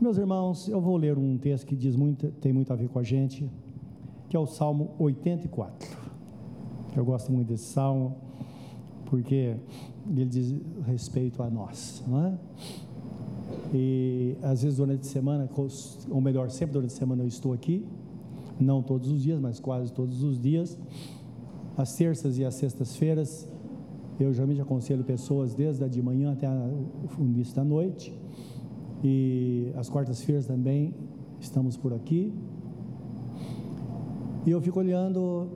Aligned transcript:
Meus 0.00 0.16
irmãos, 0.16 0.68
eu 0.68 0.80
vou 0.80 0.96
ler 0.96 1.18
um 1.18 1.36
texto 1.36 1.66
que 1.66 1.74
diz 1.74 1.96
muito, 1.96 2.28
tem 2.40 2.52
muito 2.52 2.72
a 2.72 2.76
ver 2.76 2.88
com 2.88 3.00
a 3.00 3.02
gente, 3.02 3.50
que 4.28 4.36
é 4.36 4.38
o 4.38 4.46
Salmo 4.46 4.94
84. 4.96 5.88
Eu 6.96 7.04
gosto 7.04 7.32
muito 7.32 7.48
desse 7.48 7.64
salmo, 7.64 8.14
porque 9.06 9.56
ele 10.08 10.24
diz 10.26 10.54
respeito 10.86 11.42
a 11.42 11.50
nós, 11.50 12.04
não 12.06 12.26
é? 12.26 12.38
E 13.74 14.36
às 14.40 14.62
vezes 14.62 14.76
durante 14.76 15.00
a 15.00 15.10
semana, 15.10 15.50
ou 16.08 16.20
melhor, 16.20 16.48
sempre 16.48 16.74
durante 16.74 16.94
a 16.94 16.96
semana 16.96 17.24
eu 17.24 17.26
estou 17.26 17.52
aqui, 17.52 17.84
não 18.60 18.80
todos 18.80 19.10
os 19.10 19.20
dias, 19.20 19.40
mas 19.40 19.58
quase 19.58 19.92
todos 19.92 20.22
os 20.22 20.38
dias. 20.38 20.78
As 21.76 21.96
terças 21.96 22.38
e 22.38 22.44
as 22.44 22.54
sextas-feiras, 22.54 23.48
eu 24.20 24.32
geralmente 24.32 24.60
aconselho 24.60 25.02
pessoas 25.02 25.56
desde 25.56 25.82
a 25.82 25.88
de 25.88 26.00
manhã 26.00 26.34
até 26.34 26.48
o 26.48 27.24
início 27.24 27.56
da 27.56 27.64
noite 27.64 28.14
e 29.02 29.72
as 29.76 29.88
quartas-feiras 29.88 30.46
também 30.46 30.94
estamos 31.40 31.76
por 31.76 31.92
aqui. 31.92 32.32
E 34.46 34.50
eu 34.50 34.60
fico 34.60 34.78
olhando 34.78 35.48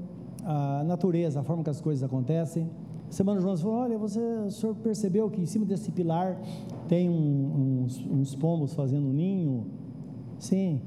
a 0.44 0.82
natureza, 0.84 1.40
a 1.40 1.42
forma 1.42 1.62
que 1.62 1.70
as 1.70 1.80
coisas 1.80 2.02
acontecem. 2.02 2.68
Semana 3.08 3.40
João 3.40 3.56
falou: 3.56 3.76
Olha, 3.76 3.98
você, 3.98 4.20
o 4.20 4.50
senhor 4.50 4.74
percebeu 4.76 5.30
que 5.30 5.40
em 5.40 5.46
cima 5.46 5.64
desse 5.64 5.90
pilar 5.90 6.40
tem 6.88 7.08
um, 7.08 7.82
uns, 7.84 8.06
uns, 8.06 8.34
pombos 8.34 8.74
fazendo 8.74 9.06
um 9.06 9.12
ninho? 9.12 9.66
Sim. 10.38 10.80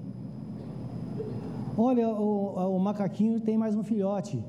Olha, 1.77 2.09
o, 2.09 2.75
o 2.75 2.79
macaquinho 2.79 3.39
tem 3.39 3.57
mais 3.57 3.75
um 3.75 3.83
filhote, 3.83 4.43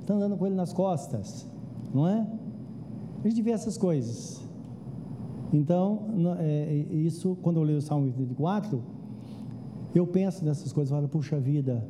está 0.00 0.14
andando 0.14 0.36
com 0.36 0.46
ele 0.46 0.54
nas 0.54 0.72
costas, 0.72 1.46
não 1.94 2.08
é? 2.08 2.26
A 3.22 3.28
gente 3.28 3.42
vê 3.42 3.50
essas 3.50 3.76
coisas. 3.76 4.42
Então, 5.52 6.06
é, 6.38 6.86
isso, 6.90 7.36
quando 7.42 7.58
eu 7.58 7.62
leio 7.64 7.78
o 7.78 7.82
Salmo 7.82 8.06
84, 8.06 8.80
eu 9.94 10.06
penso 10.06 10.44
nessas 10.44 10.72
coisas, 10.72 10.90
falo, 10.90 11.08
puxa 11.08 11.38
vida, 11.38 11.84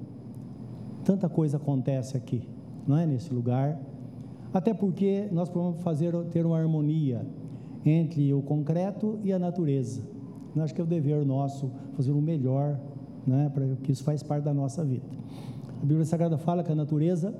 tanta 1.05 1.28
coisa 1.28 1.58
acontece 1.58 2.17
aqui, 2.17 2.48
não 2.86 2.97
é? 2.97 3.06
Nesse 3.06 3.33
lugar. 3.33 3.78
Até 4.52 4.72
porque 4.72 5.28
nós 5.30 5.48
podemos 5.48 5.83
fazer, 5.83 6.14
ter 6.30 6.47
uma 6.47 6.58
harmonia 6.58 7.27
entre 7.84 8.33
o 8.33 8.42
concreto 8.42 9.19
e 9.22 9.33
a 9.33 9.39
natureza. 9.39 10.02
Eu 10.56 10.62
acho 10.62 10.74
que 10.74 10.80
é 10.80 10.84
o 10.84 10.86
dever 10.86 11.24
nosso 11.24 11.70
fazer 11.95 12.12
o 12.12 12.20
melhor, 12.20 12.80
né? 13.27 13.50
Porque 13.52 13.92
isso 13.92 14.02
faz 14.02 14.22
parte 14.22 14.45
da 14.45 14.55
nossa 14.55 14.84
vida. 14.84 15.06
A 15.83 15.84
Bíblia 15.84 16.05
Sagrada 16.05 16.36
fala 16.39 16.64
que 16.64 16.72
a 16.72 16.74
natureza, 16.74 17.34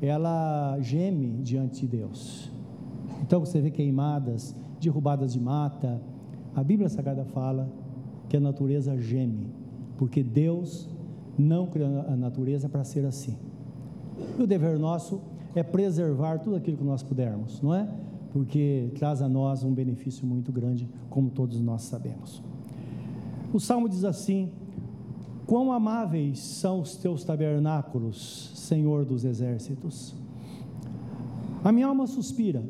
ela 0.00 0.78
geme 0.80 1.38
diante 1.42 1.82
de 1.82 1.96
Deus. 1.98 2.50
Então, 3.22 3.40
você 3.40 3.60
vê 3.60 3.70
queimadas, 3.70 4.54
derrubadas 4.86 5.32
de 5.32 5.40
mata. 5.40 6.00
A 6.54 6.62
Bíblia 6.62 6.88
Sagrada 6.88 7.24
fala 7.24 7.68
que 8.28 8.36
a 8.36 8.40
natureza 8.40 8.96
geme, 8.96 9.50
porque 9.98 10.22
Deus 10.22 10.88
não 11.36 11.66
criou 11.66 12.00
a 12.00 12.16
natureza 12.16 12.68
para 12.68 12.84
ser 12.84 13.04
assim. 13.04 13.36
E 14.38 14.42
o 14.42 14.46
dever 14.46 14.78
nosso 14.78 15.20
é 15.54 15.62
preservar 15.62 16.38
tudo 16.38 16.56
aquilo 16.56 16.76
que 16.76 16.84
nós 16.84 17.02
pudermos, 17.02 17.60
não 17.60 17.74
é? 17.74 17.88
Porque 18.32 18.90
traz 18.94 19.20
a 19.22 19.28
nós 19.28 19.62
um 19.64 19.72
benefício 19.72 20.26
muito 20.26 20.52
grande, 20.52 20.88
como 21.10 21.30
todos 21.30 21.60
nós 21.60 21.82
sabemos. 21.82 22.42
O 23.52 23.58
salmo 23.58 23.88
diz 23.88 24.04
assim: 24.04 24.50
Quão 25.46 25.72
amáveis 25.72 26.38
são 26.38 26.80
os 26.80 26.96
teus 26.96 27.24
tabernáculos, 27.24 28.52
Senhor 28.54 29.04
dos 29.04 29.24
exércitos. 29.24 30.14
A 31.64 31.72
minha 31.72 31.86
alma 31.86 32.06
suspira 32.06 32.62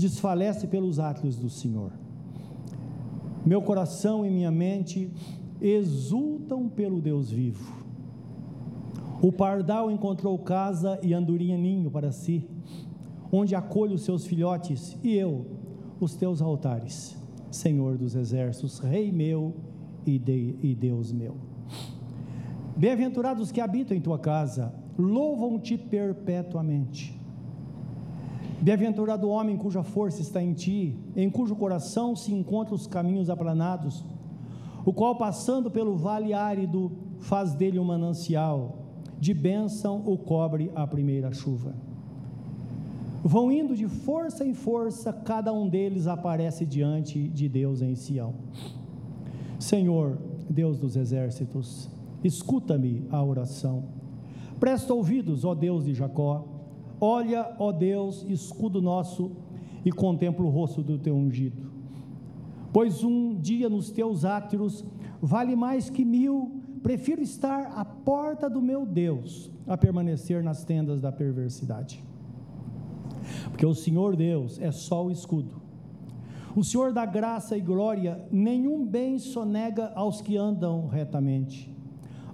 desfalece 0.00 0.66
pelos 0.66 0.98
átrios 0.98 1.36
do 1.36 1.50
Senhor. 1.50 1.92
Meu 3.44 3.60
coração 3.62 4.24
e 4.24 4.30
minha 4.30 4.50
mente 4.50 5.10
exultam 5.60 6.68
pelo 6.68 7.00
Deus 7.00 7.30
vivo. 7.30 7.80
O 9.22 9.30
pardal 9.30 9.90
encontrou 9.90 10.38
casa 10.38 10.98
e 11.02 11.12
andorinha 11.12 11.56
ninho 11.58 11.90
para 11.90 12.10
si, 12.10 12.48
onde 13.30 13.54
acolho 13.54 13.94
os 13.94 14.02
seus 14.02 14.26
filhotes, 14.26 14.96
e 15.02 15.14
eu, 15.14 15.46
os 16.00 16.14
teus 16.14 16.40
altares, 16.40 17.16
Senhor 17.50 17.98
dos 17.98 18.14
exércitos, 18.14 18.78
Rei 18.78 19.12
meu 19.12 19.54
e, 20.06 20.18
de, 20.18 20.56
e 20.62 20.74
Deus 20.74 21.12
meu. 21.12 21.36
Bem-aventurados 22.74 23.52
que 23.52 23.60
habitam 23.60 23.94
em 23.94 24.00
tua 24.00 24.18
casa, 24.18 24.74
louvam-te 24.96 25.76
perpetuamente. 25.76 27.19
Bem-aventurado 28.62 29.26
o 29.26 29.30
homem 29.30 29.56
cuja 29.56 29.82
força 29.82 30.20
está 30.20 30.42
em 30.42 30.52
ti, 30.52 30.94
em 31.16 31.30
cujo 31.30 31.56
coração 31.56 32.14
se 32.14 32.30
encontram 32.30 32.74
os 32.74 32.86
caminhos 32.86 33.30
aplanados, 33.30 34.04
o 34.84 34.92
qual, 34.92 35.16
passando 35.16 35.70
pelo 35.70 35.96
vale 35.96 36.34
árido, 36.34 36.92
faz 37.20 37.54
dele 37.54 37.78
um 37.78 37.84
manancial, 37.84 38.84
de 39.18 39.32
bênção 39.32 40.02
o 40.04 40.18
cobre 40.18 40.70
a 40.74 40.86
primeira 40.86 41.32
chuva. 41.32 41.74
Vão 43.24 43.50
indo 43.50 43.74
de 43.74 43.88
força 43.88 44.44
em 44.44 44.52
força, 44.52 45.10
cada 45.10 45.54
um 45.54 45.66
deles 45.66 46.06
aparece 46.06 46.66
diante 46.66 47.28
de 47.28 47.48
Deus 47.48 47.80
em 47.80 47.94
Sião. 47.94 48.34
Senhor, 49.58 50.18
Deus 50.50 50.78
dos 50.78 50.96
exércitos, 50.96 51.88
escuta-me 52.22 53.06
a 53.10 53.22
oração. 53.22 53.84
Presta 54.58 54.92
ouvidos, 54.92 55.46
ó 55.46 55.54
Deus 55.54 55.86
de 55.86 55.94
Jacó 55.94 56.49
Olha, 57.00 57.54
ó 57.58 57.72
Deus, 57.72 58.24
escudo 58.28 58.82
nosso, 58.82 59.30
e 59.84 59.90
contempla 59.90 60.44
o 60.44 60.50
rosto 60.50 60.82
do 60.82 60.98
teu 60.98 61.14
ungido. 61.14 61.70
Pois 62.72 63.02
um 63.02 63.34
dia 63.34 63.68
nos 63.68 63.90
teus 63.90 64.24
átrios 64.24 64.84
vale 65.20 65.56
mais 65.56 65.90
que 65.90 66.04
mil, 66.04 66.62
prefiro 66.82 67.22
estar 67.22 67.72
à 67.74 67.84
porta 67.84 68.48
do 68.48 68.60
meu 68.60 68.86
Deus 68.86 69.50
a 69.66 69.76
permanecer 69.76 70.42
nas 70.42 70.64
tendas 70.64 71.00
da 71.00 71.10
perversidade. 71.10 72.02
Porque 73.50 73.66
o 73.66 73.74
Senhor 73.74 74.16
Deus 74.16 74.60
é 74.60 74.70
só 74.70 75.04
o 75.04 75.10
escudo. 75.10 75.60
O 76.54 76.64
Senhor 76.64 76.92
dá 76.92 77.06
graça 77.06 77.56
e 77.56 77.60
glória, 77.60 78.24
nenhum 78.30 78.84
bem 78.84 79.18
sonega 79.18 79.92
aos 79.94 80.20
que 80.20 80.36
andam 80.36 80.88
retamente. 80.88 81.72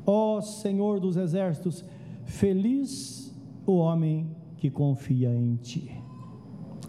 Ó 0.07 0.41
Senhor 0.41 1.01
dos 1.01 1.17
exércitos, 1.17 1.85
feliz 2.25 3.35
o 3.67 3.77
homem 3.77 4.36
que 4.57 4.71
confia 4.71 5.35
em 5.35 5.57
Ti. 5.57 5.91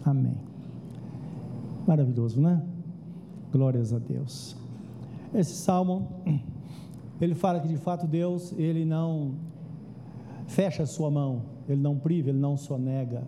Amém. 0.04 0.36
Maravilhoso, 1.86 2.40
né? 2.40 2.62
Glórias 3.52 3.92
a 3.92 3.98
Deus. 3.98 4.56
Esse 5.34 5.54
salmo, 5.54 6.08
ele 7.20 7.34
fala 7.34 7.60
que 7.60 7.68
de 7.68 7.76
fato 7.76 8.06
Deus, 8.06 8.52
ele 8.56 8.84
não 8.84 9.34
fecha 10.46 10.82
a 10.82 10.86
sua 10.86 11.10
mão, 11.10 11.42
ele 11.68 11.80
não 11.80 11.98
priva, 11.98 12.30
ele 12.30 12.38
não 12.38 12.56
sonega 12.56 13.26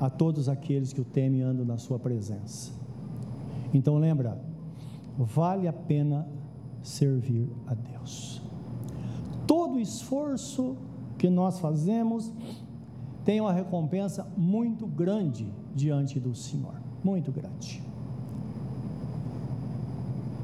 a 0.00 0.08
todos 0.08 0.48
aqueles 0.48 0.92
que 0.92 1.00
o 1.00 1.04
temem 1.04 1.40
e 1.40 1.42
andam 1.42 1.64
na 1.64 1.76
sua 1.76 1.98
presença. 1.98 2.72
Então 3.74 3.98
lembra, 3.98 4.40
vale 5.16 5.66
a 5.66 5.72
pena 5.72 6.26
servir 6.82 7.48
a 7.66 7.74
Deus. 7.74 8.40
Todo 9.46 9.80
esforço 9.80 10.76
que 11.16 11.28
nós 11.28 11.58
fazemos 11.58 12.32
tem 13.28 13.42
uma 13.42 13.52
recompensa 13.52 14.26
muito 14.38 14.86
grande 14.86 15.52
diante 15.74 16.18
do 16.18 16.34
Senhor, 16.34 16.80
muito 17.04 17.30
grande. 17.30 17.82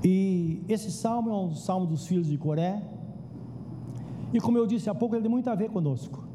E 0.05 0.63
esse 0.69 0.93
salmo 0.93 1.31
é 1.31 1.35
um 1.35 1.55
salmo 1.55 1.87
dos 1.87 2.07
filhos 2.07 2.27
de 2.27 2.37
Coré, 2.37 2.83
e 4.35 4.39
como 4.39 4.59
eu 4.59 4.67
disse 4.67 4.91
há 4.91 4.95
pouco, 4.95 5.15
ele 5.15 5.23
tem 5.23 5.31
muito 5.31 5.49
a 5.49 5.55
ver 5.55 5.71
conosco. 5.71 6.29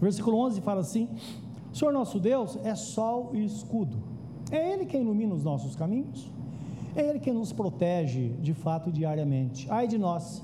versículo 0.00 0.38
11 0.46 0.62
fala 0.62 0.80
assim: 0.80 1.10
Senhor 1.74 1.92
nosso 1.92 2.18
Deus 2.18 2.58
é 2.64 2.74
sol 2.74 3.32
e 3.34 3.44
escudo, 3.44 3.98
é 4.50 4.72
Ele 4.72 4.86
quem 4.86 5.02
ilumina 5.02 5.34
os 5.34 5.44
nossos 5.44 5.76
caminhos, 5.76 6.32
é 6.94 7.06
Ele 7.06 7.20
quem 7.20 7.34
nos 7.34 7.52
protege 7.52 8.28
de 8.40 8.54
fato 8.54 8.90
diariamente. 8.90 9.66
Ai 9.70 9.86
de 9.86 9.98
nós, 9.98 10.42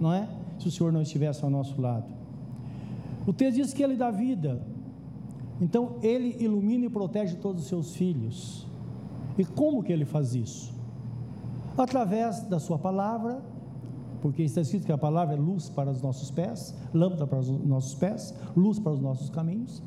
não 0.00 0.10
é? 0.10 0.26
Se 0.58 0.68
o 0.68 0.70
Senhor 0.70 0.90
não 0.90 1.02
estivesse 1.02 1.44
ao 1.44 1.50
nosso 1.50 1.78
lado. 1.78 2.18
O 3.26 3.32
texto 3.34 3.56
diz 3.56 3.74
que 3.74 3.82
Ele 3.82 3.94
dá 3.94 4.10
vida, 4.10 4.69
então 5.60 5.96
Ele 6.02 6.36
ilumina 6.38 6.86
e 6.86 6.90
protege 6.90 7.36
todos 7.36 7.62
os 7.62 7.68
seus 7.68 7.94
filhos. 7.94 8.66
E 9.36 9.44
como 9.44 9.82
que 9.82 9.92
Ele 9.92 10.04
faz 10.04 10.34
isso? 10.34 10.72
Através 11.76 12.42
da 12.42 12.58
Sua 12.58 12.78
palavra, 12.78 13.42
porque 14.20 14.42
está 14.42 14.60
escrito 14.60 14.86
que 14.86 14.92
a 14.92 14.98
palavra 14.98 15.34
é 15.34 15.38
luz 15.38 15.68
para 15.68 15.90
os 15.90 16.02
nossos 16.02 16.30
pés, 16.30 16.74
lâmpada 16.92 17.26
para 17.26 17.38
os 17.38 17.48
nossos 17.48 17.94
pés, 17.94 18.34
luz 18.56 18.78
para 18.78 18.92
os 18.92 19.00
nossos 19.00 19.30
caminhos. 19.30 19.82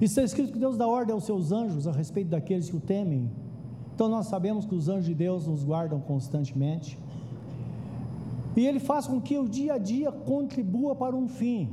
Está 0.00 0.22
escrito 0.22 0.52
que 0.52 0.58
Deus 0.58 0.76
dá 0.76 0.86
ordem 0.86 1.14
aos 1.14 1.24
seus 1.24 1.52
anjos 1.52 1.86
a 1.86 1.92
respeito 1.92 2.30
daqueles 2.30 2.68
que 2.68 2.76
o 2.76 2.80
temem. 2.80 3.30
Então 3.94 4.08
nós 4.08 4.26
sabemos 4.26 4.64
que 4.64 4.74
os 4.74 4.88
anjos 4.88 5.06
de 5.06 5.14
Deus 5.14 5.46
nos 5.46 5.62
guardam 5.62 6.00
constantemente. 6.00 6.98
E 8.56 8.66
Ele 8.66 8.80
faz 8.80 9.06
com 9.06 9.20
que 9.20 9.38
o 9.38 9.48
dia 9.48 9.74
a 9.74 9.78
dia 9.78 10.10
contribua 10.10 10.94
para 10.96 11.14
um 11.14 11.28
fim. 11.28 11.72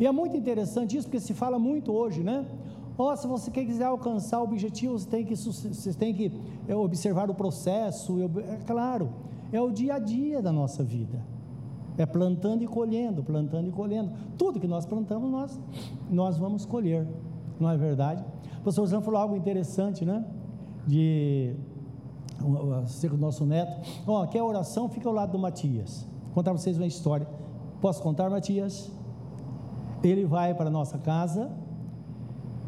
E 0.00 0.06
é 0.06 0.12
muito 0.12 0.36
interessante 0.36 0.96
isso, 0.96 1.06
porque 1.06 1.20
se 1.20 1.34
fala 1.34 1.58
muito 1.58 1.92
hoje, 1.92 2.22
né? 2.22 2.46
Oh, 2.96 3.14
se 3.16 3.26
você 3.26 3.50
quiser 3.50 3.84
alcançar 3.84 4.40
o 4.40 4.44
objetivo, 4.44 4.98
você 4.98 5.08
tem 5.08 5.24
que, 5.24 5.36
você 5.36 5.92
tem 5.94 6.12
que 6.12 6.32
é, 6.66 6.74
observar 6.74 7.30
o 7.30 7.34
processo. 7.34 8.18
É 8.20 8.58
claro, 8.66 9.10
é 9.52 9.60
o 9.60 9.70
dia 9.70 9.94
a 9.94 9.98
dia 9.98 10.42
da 10.42 10.52
nossa 10.52 10.82
vida. 10.82 11.24
É 11.96 12.06
plantando 12.06 12.62
e 12.62 12.66
colhendo, 12.66 13.22
plantando 13.22 13.68
e 13.68 13.72
colhendo. 13.72 14.12
Tudo 14.36 14.60
que 14.60 14.68
nós 14.68 14.84
plantamos, 14.84 15.30
nós, 15.30 15.60
nós 16.10 16.38
vamos 16.38 16.64
colher. 16.64 17.06
Não 17.58 17.70
é 17.70 17.76
verdade? 17.76 18.24
O 18.60 18.64
pastor 18.64 18.86
Zan 18.86 19.00
falou 19.00 19.20
algo 19.20 19.36
interessante, 19.36 20.04
né? 20.04 20.24
De 20.86 21.54
acerca 22.84 23.16
do 23.16 23.20
nosso 23.20 23.44
neto. 23.44 23.80
Ó, 24.06 24.22
oh, 24.22 24.26
quer 24.28 24.42
oração? 24.42 24.88
Fica 24.88 25.08
ao 25.08 25.14
lado 25.14 25.32
do 25.32 25.38
Matias. 25.38 26.06
Vou 26.26 26.34
contar 26.34 26.52
para 26.52 26.60
vocês 26.60 26.76
uma 26.76 26.86
história. 26.86 27.26
Posso 27.80 28.02
contar, 28.02 28.30
Matias? 28.30 28.90
Ele 30.02 30.24
vai 30.24 30.54
para 30.54 30.66
a 30.68 30.70
nossa 30.70 30.98
casa 30.98 31.50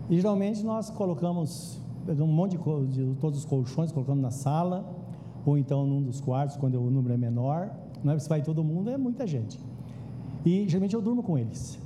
e 0.08 0.16
geralmente 0.16 0.64
nós 0.64 0.90
colocamos, 0.90 1.80
um 2.08 2.26
monte 2.26 2.56
de, 2.56 3.06
de 3.06 3.14
todos 3.20 3.38
os 3.38 3.44
colchões, 3.44 3.92
colocamos 3.92 4.20
na 4.20 4.30
sala, 4.30 4.84
ou 5.46 5.56
então 5.56 5.86
num 5.86 6.02
dos 6.02 6.20
quartos, 6.20 6.56
quando 6.56 6.80
o 6.80 6.90
número 6.90 7.14
é 7.14 7.16
menor. 7.16 7.70
Não 8.02 8.12
é 8.12 8.18
se 8.18 8.28
vai 8.28 8.42
todo 8.42 8.64
mundo, 8.64 8.90
é 8.90 8.96
muita 8.96 9.26
gente. 9.26 9.60
E 10.44 10.66
geralmente 10.68 10.94
eu 10.94 11.02
durmo 11.02 11.22
com 11.22 11.38
eles. 11.38 11.78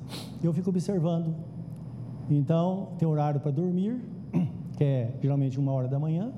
Eu 0.43 0.53
fico 0.53 0.71
observando. 0.71 1.35
Então, 2.31 2.89
tem 2.99 3.07
horário 3.07 3.41
para 3.41 3.51
dormir, 3.51 4.01
que 4.79 4.85
é 4.85 5.15
geralmente 5.21 5.59
uma 5.59 5.73
hora 5.73 5.89
da 5.89 5.99
manhã. 5.99 6.33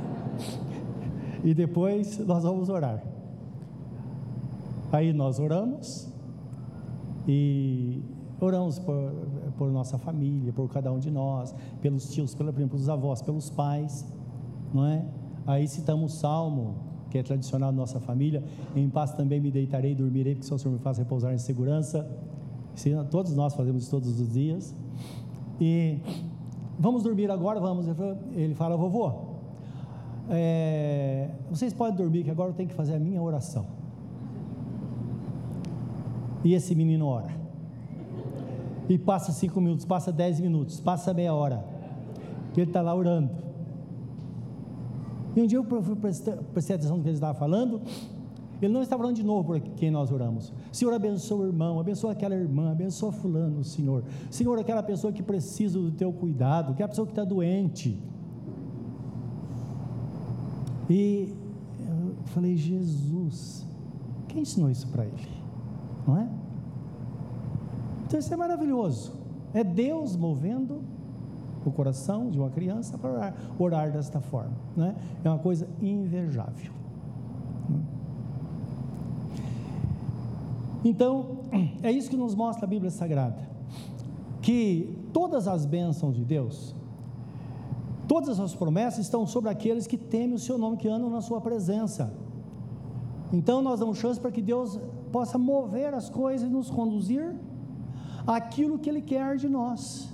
e 1.44 1.52
depois 1.52 2.18
nós 2.18 2.42
vamos 2.44 2.68
orar. 2.68 3.02
Aí 4.92 5.12
nós 5.12 5.38
oramos 5.38 6.09
e 7.32 8.02
oramos 8.40 8.80
por, 8.80 9.12
por 9.56 9.70
nossa 9.70 9.96
família, 9.96 10.52
por 10.52 10.68
cada 10.68 10.90
um 10.90 10.98
de 10.98 11.12
nós, 11.12 11.54
pelos 11.80 12.10
tios, 12.10 12.34
pela, 12.34 12.52
pelos 12.52 12.88
avós, 12.88 13.22
pelos 13.22 13.48
pais, 13.48 14.04
não 14.74 14.84
é? 14.84 15.04
Aí 15.46 15.68
citamos 15.68 16.14
o 16.14 16.16
salmo, 16.16 16.74
que 17.08 17.18
é 17.18 17.22
tradicional 17.22 17.70
da 17.70 17.76
nossa 17.76 18.00
família, 18.00 18.42
em 18.74 18.90
paz 18.90 19.12
também 19.12 19.38
me 19.38 19.48
deitarei 19.48 19.92
e 19.92 19.94
dormirei, 19.94 20.34
porque 20.34 20.52
o 20.52 20.58
Senhor 20.58 20.72
me 20.72 20.80
faz 20.80 20.98
repousar 20.98 21.32
em 21.32 21.38
segurança. 21.38 22.04
Todos 23.12 23.36
nós 23.36 23.54
fazemos 23.54 23.82
isso 23.82 23.90
todos 23.92 24.20
os 24.20 24.32
dias. 24.32 24.74
E 25.60 26.00
vamos 26.80 27.04
dormir 27.04 27.30
agora, 27.30 27.60
vamos. 27.60 27.86
Ele 28.34 28.54
fala, 28.54 28.76
vovô, 28.76 29.12
é, 30.28 31.30
vocês 31.48 31.72
podem 31.72 31.96
dormir, 31.96 32.24
que 32.24 32.30
agora 32.30 32.50
eu 32.50 32.54
tenho 32.54 32.68
que 32.68 32.74
fazer 32.74 32.94
a 32.94 32.98
minha 32.98 33.22
oração. 33.22 33.79
E 36.42 36.54
esse 36.54 36.74
menino 36.74 37.06
ora 37.06 37.40
e 38.90 38.98
passa 38.98 39.30
cinco 39.30 39.60
minutos, 39.60 39.84
passa 39.84 40.10
dez 40.10 40.40
minutos, 40.40 40.80
passa 40.80 41.14
meia 41.14 41.32
hora. 41.32 41.64
Ele 42.56 42.66
está 42.66 42.82
lá 42.82 42.92
orando. 42.92 43.30
E 45.36 45.40
um 45.40 45.46
dia 45.46 45.58
eu 45.58 45.64
prestei 45.64 46.74
atenção 46.74 46.96
no 46.96 47.02
que 47.04 47.08
ele 47.08 47.14
estava 47.14 47.38
falando. 47.38 47.80
Ele 48.60 48.72
não 48.72 48.82
está 48.82 48.98
falando 48.98 49.14
de 49.14 49.22
novo 49.22 49.44
por 49.44 49.60
quem 49.60 49.92
nós 49.92 50.10
oramos. 50.10 50.52
Senhor, 50.72 50.92
abençoa 50.92 51.44
o 51.44 51.46
irmão, 51.46 51.78
abençoa 51.78 52.10
aquela 52.10 52.34
irmã, 52.34 52.72
abençoa 52.72 53.12
fulano, 53.12 53.62
Senhor. 53.62 54.02
Senhor, 54.28 54.58
aquela 54.58 54.82
pessoa 54.82 55.12
que 55.12 55.22
precisa 55.22 55.78
do 55.78 55.92
teu 55.92 56.12
cuidado, 56.12 56.72
aquela 56.72 56.88
pessoa 56.88 57.06
que 57.06 57.12
está 57.12 57.24
doente. 57.24 57.96
E 60.90 61.32
eu 61.78 62.16
falei, 62.24 62.56
Jesus, 62.56 63.64
quem 64.26 64.42
ensinou 64.42 64.68
isso 64.68 64.88
para 64.88 65.04
ele? 65.06 65.39
Não 66.06 66.18
é? 66.18 66.28
Então 68.06 68.18
isso 68.18 68.32
é 68.32 68.36
maravilhoso. 68.36 69.12
É 69.52 69.62
Deus 69.62 70.16
movendo 70.16 70.82
o 71.64 71.70
coração 71.70 72.30
de 72.30 72.38
uma 72.38 72.50
criança 72.50 72.96
para 72.96 73.10
orar, 73.10 73.34
orar 73.58 73.92
desta 73.92 74.20
forma. 74.20 74.56
Né? 74.76 74.94
É 75.22 75.28
uma 75.28 75.38
coisa 75.38 75.68
invejável. 75.80 76.72
Então, 80.84 81.40
é 81.82 81.92
isso 81.92 82.08
que 82.08 82.16
nos 82.16 82.34
mostra 82.34 82.64
a 82.64 82.68
Bíblia 82.68 82.90
Sagrada: 82.90 83.48
que 84.40 84.96
todas 85.12 85.46
as 85.46 85.66
bênçãos 85.66 86.16
de 86.16 86.24
Deus, 86.24 86.74
todas 88.08 88.40
as 88.40 88.54
promessas 88.54 89.04
estão 89.04 89.26
sobre 89.26 89.50
aqueles 89.50 89.86
que 89.86 89.96
temem 89.96 90.34
o 90.34 90.38
seu 90.38 90.56
nome, 90.56 90.76
que 90.76 90.88
andam 90.88 91.10
na 91.10 91.20
sua 91.20 91.40
presença. 91.40 92.12
Então, 93.32 93.62
nós 93.62 93.80
damos 93.80 93.98
chance 93.98 94.18
para 94.18 94.30
que 94.30 94.42
Deus 94.42 94.78
possa 95.12 95.38
mover 95.38 95.94
as 95.94 96.08
coisas 96.08 96.48
e 96.48 96.52
nos 96.52 96.70
conduzir 96.70 97.34
aquilo 98.26 98.78
que 98.78 98.88
Ele 98.88 99.00
quer 99.00 99.36
de 99.36 99.48
nós. 99.48 100.08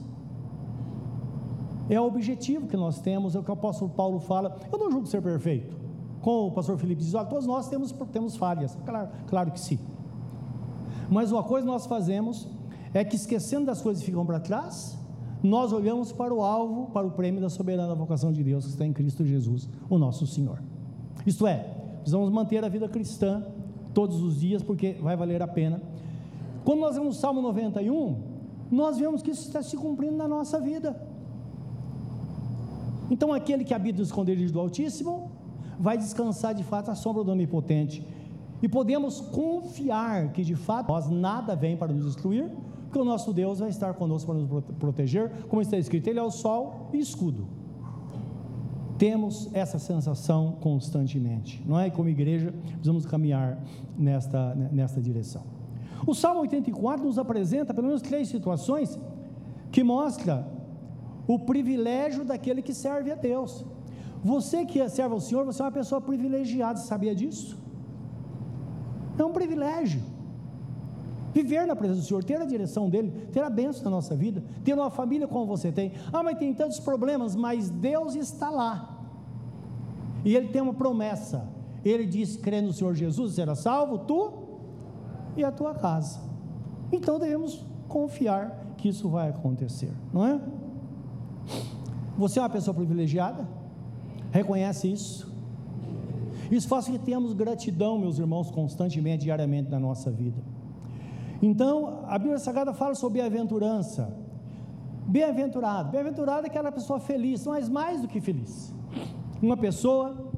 É 1.88 2.00
o 2.00 2.04
objetivo 2.04 2.66
que 2.66 2.76
nós 2.76 3.00
temos, 3.00 3.34
é 3.34 3.38
o 3.38 3.42
que 3.42 3.50
o 3.50 3.54
apóstolo 3.54 3.90
Paulo 3.90 4.18
fala. 4.18 4.56
Eu 4.72 4.78
não 4.78 4.90
julgo 4.90 5.06
ser 5.06 5.22
perfeito. 5.22 5.76
Como 6.20 6.48
o 6.48 6.52
pastor 6.52 6.76
Felipe 6.76 7.02
diz, 7.02 7.14
olha, 7.14 7.26
todos 7.26 7.46
nós 7.46 7.68
temos, 7.68 7.92
temos 8.10 8.36
falhas. 8.36 8.76
Claro, 8.84 9.08
claro 9.26 9.50
que 9.52 9.60
sim. 9.60 9.78
Mas 11.08 11.30
uma 11.30 11.44
coisa 11.44 11.64
nós 11.64 11.86
fazemos 11.86 12.48
é 12.92 13.04
que 13.04 13.14
esquecendo 13.14 13.66
das 13.66 13.80
coisas 13.80 14.02
que 14.02 14.06
ficam 14.10 14.26
para 14.26 14.40
trás, 14.40 14.98
nós 15.42 15.72
olhamos 15.72 16.10
para 16.12 16.34
o 16.34 16.42
alvo, 16.42 16.90
para 16.90 17.06
o 17.06 17.10
prêmio 17.12 17.40
da 17.40 17.48
soberana 17.48 17.94
vocação 17.94 18.32
de 18.32 18.42
Deus 18.42 18.64
que 18.64 18.70
está 18.70 18.84
em 18.84 18.92
Cristo 18.92 19.24
Jesus, 19.24 19.68
o 19.88 19.98
nosso 19.98 20.26
Senhor. 20.26 20.60
Isto 21.24 21.46
é, 21.46 21.75
precisamos 22.06 22.30
manter 22.30 22.64
a 22.64 22.68
vida 22.68 22.88
cristã 22.88 23.44
todos 23.92 24.22
os 24.22 24.40
dias, 24.40 24.62
porque 24.62 24.92
vai 25.00 25.16
valer 25.16 25.42
a 25.42 25.48
pena 25.48 25.82
quando 26.66 26.80
nós 26.80 26.96
vemos 26.96 27.16
o 27.16 27.20
Salmo 27.20 27.40
91, 27.42 28.16
nós 28.72 28.98
vemos 28.98 29.22
que 29.22 29.30
isso 29.30 29.42
está 29.42 29.62
se 29.62 29.76
cumprindo 29.76 30.16
na 30.16 30.26
nossa 30.26 30.58
vida. 30.58 31.00
Então, 33.08 33.32
aquele 33.32 33.62
que 33.62 33.72
habita 33.72 34.02
os 34.02 34.08
esconderijos 34.08 34.50
do 34.50 34.58
Altíssimo 34.58 35.30
vai 35.78 35.96
descansar 35.96 36.52
de 36.56 36.64
fato 36.64 36.90
à 36.90 36.96
sombra 36.96 37.22
do 37.22 37.30
Onipotente. 37.30 38.04
E 38.60 38.68
podemos 38.68 39.20
confiar 39.20 40.32
que 40.32 40.42
de 40.42 40.56
fato 40.56 40.88
nós 40.88 41.08
nada 41.08 41.54
vem 41.54 41.76
para 41.76 41.92
nos 41.92 42.04
destruir, 42.04 42.50
porque 42.82 42.98
o 42.98 43.04
nosso 43.04 43.32
Deus 43.32 43.60
vai 43.60 43.68
estar 43.68 43.94
conosco 43.94 44.32
para 44.32 44.40
nos 44.40 44.64
proteger, 44.76 45.30
como 45.46 45.62
está 45.62 45.78
escrito, 45.78 46.08
Ele 46.08 46.18
é 46.18 46.22
o 46.24 46.32
sol 46.32 46.90
e 46.92 46.98
escudo. 46.98 47.46
Temos 48.98 49.50
essa 49.52 49.78
sensação 49.78 50.56
constantemente, 50.60 51.62
não 51.66 51.78
é? 51.78 51.90
Como 51.90 52.08
igreja, 52.08 52.52
precisamos 52.68 53.04
caminhar 53.04 53.58
nesta, 53.98 54.54
nesta 54.54 55.00
direção. 55.00 55.42
O 56.06 56.14
Salmo 56.14 56.40
84 56.40 57.04
nos 57.04 57.18
apresenta 57.18 57.74
pelo 57.74 57.88
menos 57.88 58.02
três 58.02 58.28
situações 58.28 58.98
que 59.70 59.82
mostra 59.82 60.46
o 61.26 61.38
privilégio 61.38 62.24
daquele 62.24 62.62
que 62.62 62.72
serve 62.72 63.10
a 63.10 63.14
Deus. 63.14 63.64
Você 64.24 64.64
que 64.64 64.88
serve 64.88 65.14
ao 65.14 65.20
Senhor, 65.20 65.44
você 65.44 65.60
é 65.62 65.64
uma 65.64 65.72
pessoa 65.72 66.00
privilegiada, 66.00 66.78
sabia 66.78 67.14
disso? 67.14 67.58
É 69.18 69.24
um 69.24 69.32
privilégio. 69.32 70.00
Viver 71.36 71.66
na 71.66 71.76
presença 71.76 72.00
do 72.00 72.06
Senhor, 72.06 72.24
ter 72.24 72.40
a 72.40 72.46
direção 72.46 72.88
dEle, 72.88 73.10
ter 73.30 73.42
a 73.42 73.50
bênção 73.50 73.84
na 73.84 73.90
nossa 73.90 74.16
vida, 74.16 74.42
ter 74.64 74.72
uma 74.72 74.88
família 74.88 75.28
como 75.28 75.44
você 75.44 75.70
tem. 75.70 75.92
Ah, 76.10 76.22
mas 76.22 76.38
tem 76.38 76.54
tantos 76.54 76.80
problemas, 76.80 77.36
mas 77.36 77.68
Deus 77.68 78.14
está 78.14 78.48
lá. 78.48 79.06
E 80.24 80.34
Ele 80.34 80.48
tem 80.48 80.62
uma 80.62 80.72
promessa. 80.72 81.46
Ele 81.84 82.06
diz: 82.06 82.38
crê 82.38 82.62
no 82.62 82.72
Senhor 82.72 82.94
Jesus, 82.94 83.34
será 83.34 83.54
salvo, 83.54 83.98
tu 83.98 84.32
e 85.36 85.44
a 85.44 85.52
tua 85.52 85.74
casa. 85.74 86.18
Então 86.90 87.18
devemos 87.18 87.62
confiar 87.86 88.72
que 88.78 88.88
isso 88.88 89.06
vai 89.10 89.28
acontecer, 89.28 89.92
não 90.14 90.24
é? 90.26 90.40
Você 92.16 92.38
é 92.38 92.42
uma 92.42 92.48
pessoa 92.48 92.74
privilegiada? 92.74 93.46
Reconhece 94.32 94.90
isso? 94.90 95.30
Isso 96.50 96.66
faz 96.66 96.86
que 96.86 96.98
tenhamos 96.98 97.34
gratidão, 97.34 97.98
meus 97.98 98.18
irmãos, 98.18 98.50
constantemente, 98.50 99.24
diariamente 99.24 99.68
na 99.68 99.78
nossa 99.78 100.10
vida. 100.10 100.55
Então, 101.42 102.04
a 102.06 102.18
Bíblia 102.18 102.38
Sagrada 102.38 102.72
fala 102.72 102.94
sobre 102.94 103.18
bem-aventurança. 103.18 104.16
Bem-aventurado. 105.06 105.90
Bem-aventurado 105.90 106.46
é 106.46 106.50
aquela 106.50 106.72
pessoa 106.72 106.98
feliz, 106.98 107.46
mas 107.46 107.68
mais 107.68 108.00
do 108.00 108.08
que 108.08 108.20
feliz. 108.20 108.74
Uma 109.40 109.56
pessoa 109.56 110.32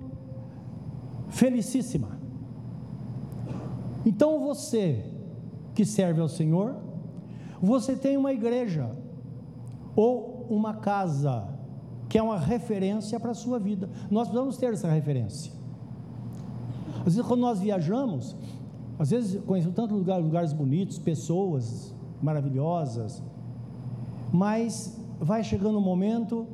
felicíssima. 1.29 2.19
Então 4.05 4.41
você 4.41 5.05
que 5.75 5.85
serve 5.85 6.21
ao 6.21 6.29
Senhor, 6.29 6.77
você 7.61 7.95
tem 7.95 8.17
uma 8.17 8.33
igreja 8.33 8.91
ou 9.95 10.47
uma 10.51 10.75
casa 10.75 11.49
que 12.09 12.17
é 12.17 12.23
uma 12.23 12.39
referência 12.39 13.21
para 13.21 13.33
a 13.33 13.35
sua 13.35 13.59
vida. 13.59 13.89
Nós 14.11 14.29
precisamos 14.29 14.57
ter 14.57 14.73
essa 14.73 14.89
referência. 14.89 15.53
Às 17.01 17.15
vezes, 17.15 17.23
quando 17.23 17.41
nós 17.41 17.61
viajamos, 17.61 18.37
às 18.99 19.11
vezes 19.11 19.41
conhecemos 19.45 19.77
tantos 19.77 19.97
lugares, 19.97 20.25
lugares 20.25 20.53
bonitos, 20.53 20.99
pessoas 20.99 21.95
maravilhosas, 22.21 23.23
mas 24.33 24.99
vai 25.21 25.45
chegando 25.45 25.79
um 25.79 25.83
momento, 25.83 26.47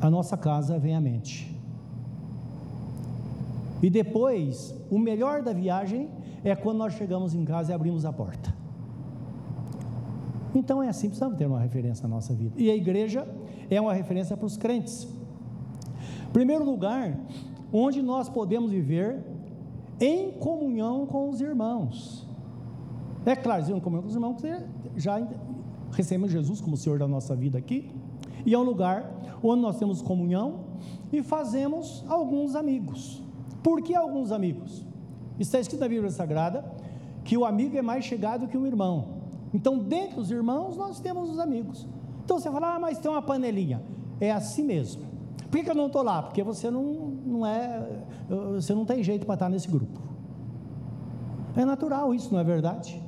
a 0.00 0.08
nossa 0.08 0.36
casa 0.36 0.78
vem 0.78 0.94
à 0.96 1.00
mente. 1.00 1.54
E 3.82 3.90
depois, 3.90 4.74
o 4.90 4.98
melhor 4.98 5.42
da 5.42 5.52
viagem 5.52 6.08
é 6.42 6.54
quando 6.56 6.78
nós 6.78 6.94
chegamos 6.94 7.34
em 7.34 7.44
casa 7.44 7.72
e 7.72 7.74
abrimos 7.74 8.04
a 8.04 8.12
porta. 8.12 8.54
Então 10.54 10.82
é 10.82 10.88
assim, 10.88 11.08
precisamos 11.08 11.36
ter 11.36 11.46
uma 11.46 11.60
referência 11.60 12.08
na 12.08 12.14
nossa 12.14 12.32
vida. 12.32 12.54
E 12.56 12.70
a 12.70 12.74
igreja 12.74 13.28
é 13.68 13.78
uma 13.78 13.92
referência 13.92 14.34
para 14.36 14.46
os 14.46 14.56
crentes. 14.56 15.06
Primeiro 16.32 16.64
lugar, 16.64 17.18
onde 17.70 18.00
nós 18.00 18.28
podemos 18.28 18.70
viver 18.70 19.35
em 20.00 20.32
comunhão 20.32 21.06
com 21.06 21.30
os 21.30 21.40
irmãos. 21.40 22.26
É 23.24 23.34
claro, 23.34 23.62
em 23.62 23.80
comunhão 23.80 24.02
com 24.02 24.08
os 24.08 24.14
irmãos, 24.14 24.40
você 24.40 24.64
já 24.96 25.26
recebemos 25.92 26.30
Jesus 26.30 26.60
como 26.60 26.76
Senhor 26.76 26.98
da 26.98 27.08
nossa 27.08 27.34
vida 27.34 27.58
aqui, 27.58 27.90
e 28.44 28.54
é 28.54 28.58
um 28.58 28.62
lugar 28.62 29.12
onde 29.42 29.62
nós 29.62 29.76
temos 29.78 30.00
comunhão 30.00 30.60
e 31.12 31.22
fazemos 31.22 32.04
alguns 32.08 32.54
amigos. 32.54 33.22
Por 33.62 33.82
que 33.82 33.94
alguns 33.94 34.30
amigos? 34.30 34.84
Está 35.38 35.58
escrito 35.58 35.80
na 35.80 35.88
Bíblia 35.88 36.10
Sagrada 36.10 36.64
que 37.24 37.36
o 37.36 37.44
amigo 37.44 37.76
é 37.76 37.82
mais 37.82 38.04
chegado 38.04 38.46
que 38.46 38.56
um 38.56 38.66
irmão. 38.66 39.16
Então, 39.52 39.78
dentre 39.78 40.20
os 40.20 40.30
irmãos, 40.30 40.76
nós 40.76 41.00
temos 41.00 41.28
os 41.30 41.38
amigos. 41.38 41.86
Então 42.24 42.38
você 42.38 42.50
fala, 42.50 42.74
ah, 42.74 42.78
mas 42.78 42.98
tem 42.98 43.10
uma 43.10 43.22
panelinha. 43.22 43.82
É 44.20 44.30
assim 44.30 44.62
mesmo. 44.62 45.02
Por 45.56 45.64
que 45.64 45.70
eu 45.70 45.74
não 45.74 45.86
estou 45.86 46.02
lá? 46.02 46.22
Porque 46.22 46.42
você 46.42 46.70
não, 46.70 46.84
não 47.24 47.46
é, 47.46 47.82
você 48.54 48.74
não 48.74 48.84
tem 48.84 49.02
jeito 49.02 49.24
para 49.24 49.36
estar 49.36 49.48
nesse 49.48 49.66
grupo. 49.66 49.98
É 51.56 51.64
natural 51.64 52.14
isso, 52.14 52.30
não 52.30 52.38
é 52.38 52.44
verdade? 52.44 53.02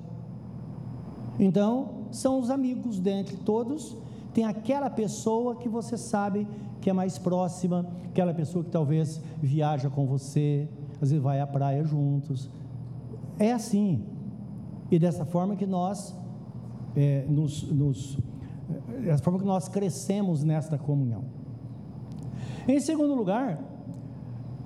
Então, 1.39 2.07
são 2.11 2.41
os 2.41 2.49
amigos 2.49 2.99
dentre 2.99 3.37
todos, 3.37 3.95
tem 4.33 4.47
aquela 4.47 4.89
pessoa 4.89 5.57
que 5.57 5.69
você 5.69 5.99
sabe 5.99 6.49
que 6.81 6.89
é 6.89 6.93
mais 6.95 7.19
próxima, 7.19 7.87
aquela 8.07 8.33
pessoa 8.33 8.65
que 8.65 8.71
talvez 8.71 9.21
viaja 9.43 9.91
com 9.91 10.07
você, 10.07 10.71
às 11.03 11.11
vezes 11.11 11.23
vai 11.23 11.41
à 11.41 11.47
praia 11.47 11.85
juntos. 11.85 12.49
É 13.39 13.53
assim. 13.53 14.07
E 14.91 14.99
dessa 14.99 15.27
forma 15.27 15.55
que 15.55 15.67
nós 15.67 16.17
é, 16.97 17.27
nos, 17.29 17.63
nos 17.65 18.19
é 18.97 19.01
dessa 19.03 19.23
forma 19.23 19.39
que 19.39 19.45
nós 19.45 19.69
crescemos 19.69 20.43
nesta 20.43 20.79
comunhão. 20.79 21.38
Em 22.69 22.79
segundo 22.81 23.15
lugar, 23.15 23.59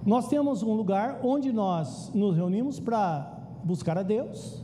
nós 0.05 0.27
temos 0.27 0.61
um 0.65 0.75
lugar 0.75 1.21
onde 1.23 1.53
nós 1.53 2.11
nos 2.13 2.35
reunimos 2.35 2.81
para 2.81 3.33
buscar 3.63 3.97
a 3.97 4.03
Deus, 4.03 4.61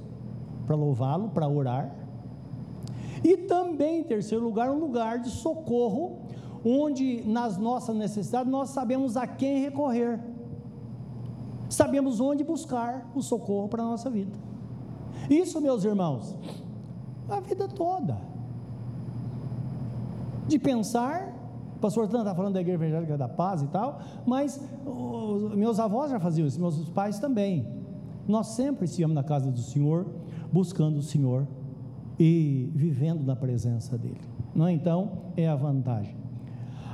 para 0.66 0.74
louvá-lo, 0.74 1.28
para 1.28 1.46
orar. 1.46 1.94
E 3.22 3.36
também, 3.36 4.00
em 4.00 4.02
terceiro 4.02 4.42
lugar, 4.42 4.72
um 4.72 4.80
lugar 4.80 5.20
de 5.20 5.30
socorro, 5.30 6.18
onde 6.64 7.22
nas 7.28 7.56
nossas 7.56 7.94
necessidades 7.94 8.50
nós 8.50 8.70
sabemos 8.70 9.16
a 9.16 9.24
quem 9.24 9.60
recorrer, 9.60 10.18
sabemos 11.68 12.20
onde 12.20 12.42
buscar 12.42 13.08
o 13.14 13.22
socorro 13.22 13.68
para 13.68 13.84
a 13.84 13.86
nossa 13.86 14.10
vida. 14.10 14.36
Isso, 15.30 15.60
meus 15.60 15.84
irmãos, 15.84 16.34
a 17.28 17.38
vida 17.38 17.68
toda. 17.68 18.18
De 20.48 20.58
pensar 20.58 21.37
o 21.78 21.80
pastor 21.80 22.08
Tan 22.08 22.18
está 22.18 22.34
falando 22.34 22.54
da 22.54 22.60
igreja 22.60 22.84
evangélica 22.84 23.16
da 23.16 23.28
paz 23.28 23.62
e 23.62 23.68
tal, 23.68 24.00
mas 24.26 24.60
os, 24.84 25.54
meus 25.54 25.78
avós 25.78 26.10
já 26.10 26.18
faziam 26.18 26.46
isso, 26.46 26.60
meus 26.60 26.88
pais 26.88 27.20
também. 27.20 27.66
Nós 28.26 28.48
sempre 28.48 28.84
estivemos 28.84 29.14
na 29.14 29.22
casa 29.22 29.50
do 29.50 29.60
Senhor, 29.60 30.04
buscando 30.52 30.98
o 30.98 31.02
Senhor 31.02 31.46
e 32.18 32.68
vivendo 32.74 33.24
na 33.24 33.36
presença 33.36 33.96
dEle. 33.96 34.20
Não 34.52 34.66
é? 34.66 34.72
Então, 34.72 35.30
é 35.36 35.46
a 35.46 35.54
vantagem. 35.54 36.16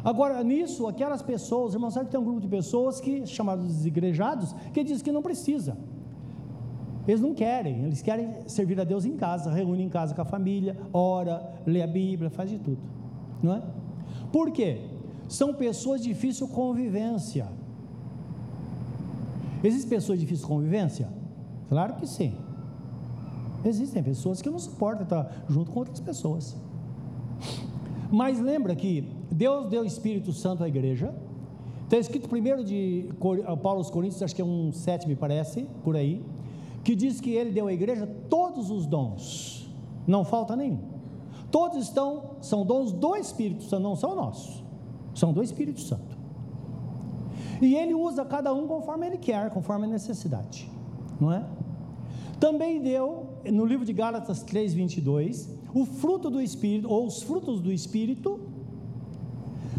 Agora, 0.04 0.44
nisso, 0.44 0.86
aquelas 0.86 1.22
pessoas, 1.22 1.72
irmãos, 1.72 1.94
sabe 1.94 2.06
que 2.06 2.12
tem 2.12 2.20
um 2.20 2.24
grupo 2.24 2.42
de 2.42 2.48
pessoas 2.48 3.00
que, 3.00 3.26
chamados 3.26 3.66
desigrejados, 3.66 4.54
que 4.74 4.84
diz 4.84 5.00
que 5.00 5.10
não 5.10 5.22
precisa. 5.22 5.78
Eles 7.08 7.22
não 7.22 7.32
querem, 7.32 7.84
eles 7.84 8.02
querem 8.02 8.34
servir 8.46 8.78
a 8.78 8.84
Deus 8.84 9.06
em 9.06 9.16
casa, 9.16 9.50
reúne 9.50 9.82
em 9.82 9.88
casa 9.88 10.14
com 10.14 10.20
a 10.20 10.26
família, 10.26 10.76
ora, 10.92 11.54
lê 11.66 11.82
a 11.82 11.86
Bíblia, 11.86 12.28
faz 12.28 12.50
de 12.50 12.58
tudo. 12.58 12.82
Não 13.42 13.54
é? 13.54 13.62
Por 14.34 14.50
quê? 14.50 14.80
São 15.28 15.54
pessoas 15.54 16.02
de 16.02 16.08
difícil 16.08 16.48
convivência. 16.48 17.46
Existem 19.62 19.90
pessoas 19.90 20.18
de 20.18 20.24
difícil 20.24 20.48
convivência? 20.48 21.08
Claro 21.68 21.94
que 21.94 22.04
sim. 22.04 22.34
Existem 23.64 24.02
pessoas 24.02 24.42
que 24.42 24.50
não 24.50 24.58
suportam 24.58 25.04
estar 25.04 25.44
junto 25.48 25.70
com 25.70 25.78
outras 25.78 26.00
pessoas. 26.00 26.56
Mas 28.10 28.40
lembra 28.40 28.74
que 28.74 29.08
Deus 29.30 29.68
deu 29.68 29.82
o 29.82 29.86
Espírito 29.86 30.32
Santo 30.32 30.64
à 30.64 30.68
igreja. 30.68 31.14
Está 31.84 31.96
escrito 31.96 32.28
primeiro 32.28 32.64
de 32.64 33.08
Paulo 33.62 33.78
aos 33.78 33.88
Coríntios, 33.88 34.20
acho 34.20 34.34
que 34.34 34.42
é 34.42 34.44
um 34.44 34.72
7, 34.72 35.06
me 35.06 35.14
parece, 35.14 35.64
por 35.84 35.94
aí, 35.94 36.24
que 36.82 36.96
diz 36.96 37.20
que 37.20 37.30
ele 37.30 37.52
deu 37.52 37.68
à 37.68 37.72
igreja 37.72 38.04
todos 38.28 38.68
os 38.68 38.84
dons. 38.84 39.70
Não 40.08 40.24
falta 40.24 40.56
nenhum. 40.56 40.93
Todos 41.54 41.84
estão, 41.84 42.30
são 42.40 42.66
dons 42.66 42.90
do 42.90 43.14
Espírito 43.14 43.62
Santo, 43.62 43.80
não 43.84 43.94
são 43.94 44.16
nossos, 44.16 44.64
são 45.14 45.32
do 45.32 45.40
Espírito 45.40 45.80
Santo. 45.80 46.18
E 47.62 47.76
ele 47.76 47.94
usa 47.94 48.24
cada 48.24 48.52
um 48.52 48.66
conforme 48.66 49.06
ele 49.06 49.18
quer, 49.18 49.50
conforme 49.50 49.84
a 49.84 49.88
necessidade, 49.88 50.68
não 51.20 51.30
é? 51.30 51.44
Também 52.40 52.82
deu, 52.82 53.28
no 53.52 53.64
livro 53.64 53.86
de 53.86 53.92
Gálatas 53.92 54.42
3:22, 54.42 55.48
o 55.72 55.84
fruto 55.84 56.28
do 56.28 56.40
Espírito, 56.40 56.90
ou 56.90 57.06
os 57.06 57.22
frutos 57.22 57.60
do 57.60 57.70
Espírito, 57.70 58.40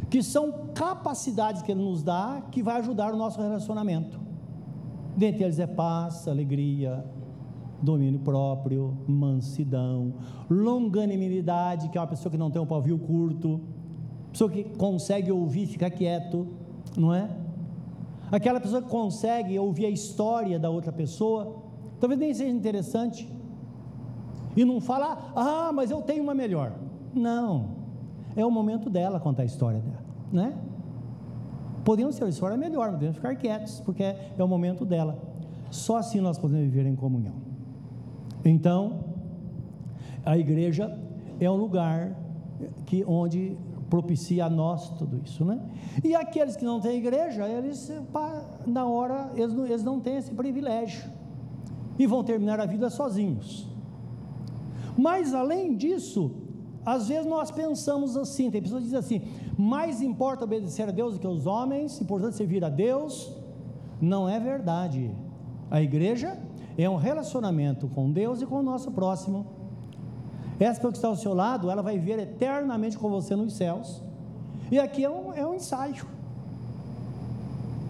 que 0.09 0.23
são 0.23 0.69
capacidades 0.73 1.61
que 1.61 1.73
ele 1.73 1.83
nos 1.83 2.01
dá, 2.01 2.41
que 2.53 2.63
vai 2.63 2.79
ajudar 2.79 3.13
o 3.13 3.17
nosso 3.17 3.41
relacionamento. 3.41 4.17
Dentre 5.17 5.43
eles 5.43 5.59
é 5.59 5.67
paz, 5.67 6.25
alegria, 6.25 7.03
domínio 7.85 8.19
próprio, 8.19 8.97
mansidão, 9.07 10.15
longanimidade, 10.49 11.89
que 11.89 11.97
é 11.97 12.01
uma 12.01 12.07
pessoa 12.07 12.31
que 12.31 12.37
não 12.37 12.51
tem 12.51 12.61
um 12.61 12.65
pavio 12.65 12.97
curto, 12.97 13.61
pessoa 14.31 14.49
que 14.49 14.63
consegue 14.63 15.31
ouvir, 15.31 15.67
ficar 15.67 15.89
quieto, 15.89 16.47
não 16.97 17.13
é? 17.13 17.29
Aquela 18.31 18.59
pessoa 18.59 18.81
que 18.81 18.89
consegue 18.89 19.57
ouvir 19.57 19.85
a 19.85 19.89
história 19.89 20.59
da 20.59 20.69
outra 20.69 20.91
pessoa, 20.91 21.63
talvez 21.99 22.19
nem 22.19 22.33
seja 22.33 22.51
interessante, 22.51 23.31
e 24.57 24.65
não 24.65 24.81
falar, 24.81 25.31
ah, 25.35 25.71
mas 25.73 25.91
eu 25.91 26.01
tenho 26.01 26.23
uma 26.23 26.33
melhor. 26.33 26.73
Não, 27.13 27.75
é 28.35 28.45
o 28.45 28.51
momento 28.51 28.89
dela 28.89 29.19
contar 29.19 29.43
a 29.43 29.45
história 29.45 29.79
dela, 29.79 30.03
né? 30.31 30.57
Podemos 31.83 32.15
ter 32.15 32.23
uma 32.23 32.29
história 32.29 32.57
melhor, 32.57 32.87
mas 32.87 32.99
devemos 32.99 33.17
ficar 33.17 33.35
quietos, 33.35 33.79
porque 33.81 34.03
é 34.03 34.43
o 34.43 34.47
momento 34.47 34.83
dela. 34.83 35.17
Só 35.69 35.97
assim 35.97 36.19
nós 36.19 36.37
podemos 36.37 36.63
viver 36.63 36.85
em 36.87 36.95
comunhão. 36.95 37.44
Então, 38.45 39.03
a 40.23 40.37
igreja 40.37 40.97
é 41.39 41.49
um 41.49 41.55
lugar 41.55 42.15
que 42.85 43.03
onde 43.05 43.57
propicia 43.89 44.45
a 44.45 44.49
nós 44.49 44.89
tudo 44.91 45.19
isso, 45.23 45.43
né? 45.43 45.59
E 46.03 46.15
aqueles 46.15 46.55
que 46.55 46.63
não 46.63 46.79
têm 46.79 46.97
igreja, 46.97 47.47
eles 47.47 47.91
na 48.65 48.85
hora 48.85 49.31
eles 49.35 49.53
não, 49.53 49.65
eles 49.65 49.83
não 49.83 49.99
têm 49.99 50.17
esse 50.17 50.31
privilégio 50.31 51.03
e 51.97 52.05
vão 52.05 52.23
terminar 52.23 52.59
a 52.59 52.65
vida 52.65 52.89
sozinhos. 52.89 53.67
Mas 54.97 55.33
além 55.33 55.75
disso, 55.75 56.31
às 56.85 57.07
vezes 57.07 57.25
nós 57.25 57.51
pensamos 57.51 58.15
assim, 58.15 58.49
tem 58.49 58.61
pessoas 58.61 58.83
que 58.83 58.89
dizem 58.89 58.99
assim: 58.99 59.21
mais 59.57 60.01
importa 60.01 60.43
obedecer 60.43 60.87
a 60.87 60.91
Deus 60.91 61.15
do 61.15 61.19
que 61.19 61.27
os 61.27 61.45
homens, 61.45 61.99
importante 62.01 62.35
servir 62.35 62.63
a 62.63 62.69
Deus. 62.69 63.35
Não 64.01 64.27
é 64.27 64.39
verdade. 64.39 65.11
A 65.71 65.81
igreja 65.81 66.37
é 66.77 66.89
um 66.89 66.95
relacionamento 66.95 67.87
com 67.87 68.11
Deus 68.11 68.41
e 68.41 68.45
com 68.45 68.59
o 68.59 68.63
nosso 68.63 68.91
próximo. 68.91 69.45
Essa 70.59 70.75
pessoa 70.75 70.91
que 70.91 70.97
está 70.97 71.07
ao 71.07 71.15
seu 71.15 71.33
lado, 71.33 71.69
ela 71.69 71.81
vai 71.81 71.97
viver 71.97 72.19
eternamente 72.19 72.97
com 72.97 73.09
você 73.09 73.35
nos 73.35 73.53
céus. 73.53 74.01
E 74.71 74.79
aqui 74.79 75.03
é 75.03 75.09
um, 75.09 75.33
é 75.33 75.45
um 75.45 75.53
ensaio. 75.53 76.05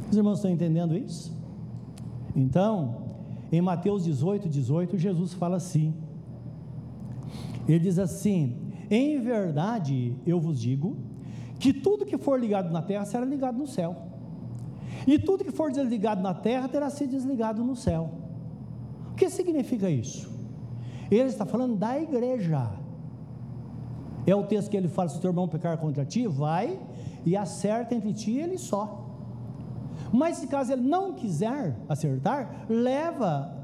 Os 0.09 0.17
irmãos 0.17 0.37
estão 0.37 0.51
entendendo 0.51 0.95
isso? 0.95 1.33
Então, 2.35 3.03
em 3.51 3.61
Mateus 3.61 4.03
18, 4.03 4.49
18, 4.49 4.97
Jesus 4.97 5.33
fala 5.33 5.57
assim: 5.57 5.93
Ele 7.67 7.79
diz 7.79 7.97
assim: 7.97 8.57
Em 8.89 9.19
verdade 9.19 10.15
eu 10.25 10.39
vos 10.39 10.59
digo, 10.59 10.97
que 11.59 11.73
tudo 11.73 12.05
que 12.05 12.17
for 12.17 12.39
ligado 12.39 12.71
na 12.71 12.81
terra 12.81 13.05
será 13.05 13.25
ligado 13.25 13.57
no 13.57 13.67
céu, 13.67 13.95
e 15.07 15.17
tudo 15.17 15.45
que 15.45 15.51
for 15.51 15.71
desligado 15.71 16.21
na 16.21 16.33
terra 16.33 16.67
terá 16.67 16.89
sido 16.89 17.11
desligado 17.11 17.63
no 17.63 17.75
céu. 17.75 18.24
O 19.15 19.17
que 19.17 19.29
significa 19.29 19.89
isso? 19.89 20.29
Ele 21.09 21.29
está 21.29 21.45
falando 21.45 21.77
da 21.77 21.97
igreja. 21.97 22.69
É 24.27 24.35
o 24.35 24.43
texto 24.43 24.69
que 24.69 24.75
ele 24.75 24.89
fala: 24.89 25.07
se 25.07 25.17
o 25.17 25.21
teu 25.21 25.29
irmão 25.29 25.47
pecar 25.47 25.77
contra 25.77 26.03
ti, 26.03 26.27
vai 26.27 26.77
e 27.25 27.37
acerta 27.37 27.95
entre 27.95 28.11
ti 28.11 28.31
e 28.31 28.41
ele 28.41 28.57
só. 28.57 29.05
Mas 30.11 30.35
se 30.35 30.47
caso 30.47 30.73
ele 30.73 30.81
não 30.81 31.13
quiser 31.13 31.77
acertar, 31.87 32.65
leva 32.67 33.55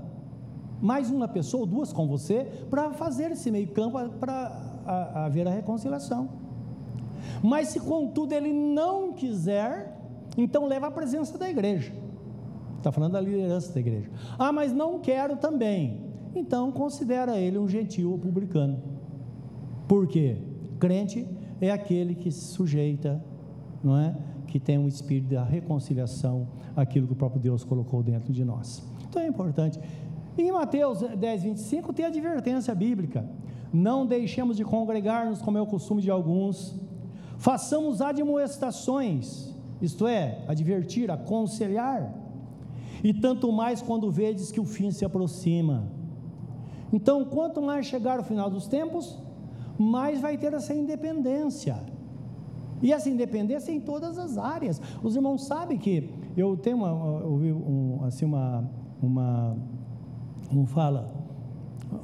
mais 0.81 1.12
uma 1.12 1.27
pessoa 1.27 1.62
ou 1.62 1.67
duas 1.67 1.91
com 1.91 2.08
você 2.08 2.46
para 2.70 2.93
fazer 2.93 3.31
esse 3.31 3.51
meio 3.51 3.67
campo 3.67 4.00
para 4.22 5.17
haver 5.25 5.46
a 5.46 5.51
reconciliação. 5.51 6.29
Mas 7.43 7.67
se 7.67 7.79
contudo 7.81 8.34
ele 8.34 8.53
não 8.53 9.12
quiser, 9.12 10.00
então 10.38 10.65
leva 10.65 10.88
a 10.88 10.91
presença 10.91 11.38
da 11.38 11.50
igreja. 11.50 11.91
Está 12.81 12.91
falando 12.91 13.11
da 13.11 13.21
liderança 13.21 13.71
da 13.71 13.79
igreja. 13.79 14.09
Ah, 14.39 14.51
mas 14.51 14.73
não 14.73 15.00
quero 15.00 15.38
também. 15.38 16.01
Então 16.33 16.71
considera 16.71 17.38
ele 17.38 17.59
um 17.59 17.67
gentil 17.67 18.17
publicano. 18.17 18.81
Por 19.88 20.07
quê? 20.07 20.39
Crente 20.79 21.27
é 21.59 21.69
aquele 21.69 22.15
que 22.15 22.31
se 22.31 22.53
sujeita, 22.53 23.23
não 23.83 23.95
é? 23.95 24.17
Que 24.47 24.59
tem 24.59 24.79
um 24.79 24.88
espírito 24.88 25.29
da 25.29 25.43
reconciliação, 25.43 26.47
aquilo 26.75 27.05
que 27.05 27.13
o 27.13 27.15
próprio 27.15 27.39
Deus 27.39 27.63
colocou 27.63 28.01
dentro 28.01 28.33
de 28.33 28.43
nós. 28.43 28.83
Então 29.07 29.21
é 29.21 29.27
importante. 29.27 29.79
Em 30.35 30.51
Mateus 30.51 31.01
10, 31.01 31.43
25 31.43 31.93
tem 31.93 32.05
a 32.05 32.07
advertência 32.07 32.73
bíblica: 32.73 33.29
não 33.71 34.07
deixemos 34.07 34.57
de 34.57 34.65
congregar-nos 34.65 35.39
como 35.39 35.59
é 35.59 35.61
o 35.61 35.67
costume 35.67 36.01
de 36.01 36.09
alguns, 36.09 36.79
façamos 37.38 38.01
admoestações, 38.01 39.53
isto 39.79 40.07
é, 40.07 40.43
advertir, 40.47 41.11
aconselhar, 41.11 42.20
e 43.03 43.13
tanto 43.13 43.51
mais 43.51 43.81
quando 43.81 44.12
vedes 44.12 44.51
que 44.51 44.60
o 44.60 44.65
fim 44.65 44.91
se 44.91 45.03
aproxima. 45.03 45.84
Então, 46.93 47.24
quanto 47.25 47.62
mais 47.62 47.86
chegar 47.86 48.20
o 48.20 48.24
final 48.24 48.50
dos 48.50 48.67
tempos, 48.67 49.17
mais 49.77 50.20
vai 50.20 50.38
ter 50.38 50.53
essa 50.53 50.74
independência. 50.74 51.79
E 52.81 52.91
essa 52.91 53.10
independência 53.10 53.72
em 53.72 53.79
todas 53.79 54.17
as 54.17 54.38
áreas. 54.38 54.81
Os 55.03 55.15
irmãos 55.15 55.46
sabem 55.46 55.77
que 55.77 56.10
eu 56.36 56.58
tenho 56.58 56.77
uma, 56.77 56.91
ouvi 57.24 57.51
um, 57.51 58.00
assim 58.03 58.25
uma, 58.25 58.70
uma, 59.01 59.55
como 60.50 60.65
fala, 60.65 61.12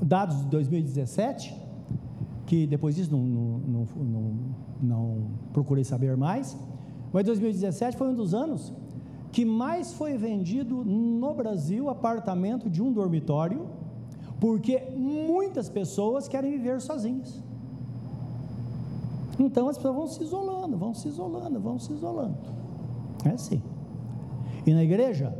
dados 0.01 0.37
de 0.41 0.47
2017, 0.49 1.55
que 2.45 2.67
depois 2.67 2.95
disso 2.95 3.11
não, 3.11 3.23
não, 3.23 3.87
não, 3.95 4.33
não, 4.81 5.17
procurei 5.51 5.83
saber 5.83 6.15
mais, 6.15 6.57
mas 7.11 7.25
2017 7.25 7.97
foi 7.97 8.09
um 8.09 8.13
dos 8.13 8.33
anos 8.33 8.73
que 9.37 9.45
mais 9.45 9.93
foi 9.93 10.17
vendido 10.17 10.83
no 10.83 11.31
Brasil 11.35 11.89
apartamento 11.89 12.67
de 12.67 12.81
um 12.81 12.91
dormitório, 12.91 13.67
porque 14.39 14.89
muitas 14.95 15.69
pessoas 15.69 16.27
querem 16.27 16.49
viver 16.53 16.81
sozinhas. 16.81 17.39
Então 19.37 19.69
as 19.69 19.77
pessoas 19.77 19.95
vão 19.95 20.07
se 20.07 20.23
isolando, 20.23 20.75
vão 20.75 20.91
se 20.95 21.07
isolando, 21.07 21.59
vão 21.59 21.77
se 21.77 21.93
isolando. 21.93 22.35
É 23.25 23.29
assim. 23.29 23.61
E 24.65 24.73
na 24.73 24.83
igreja, 24.83 25.37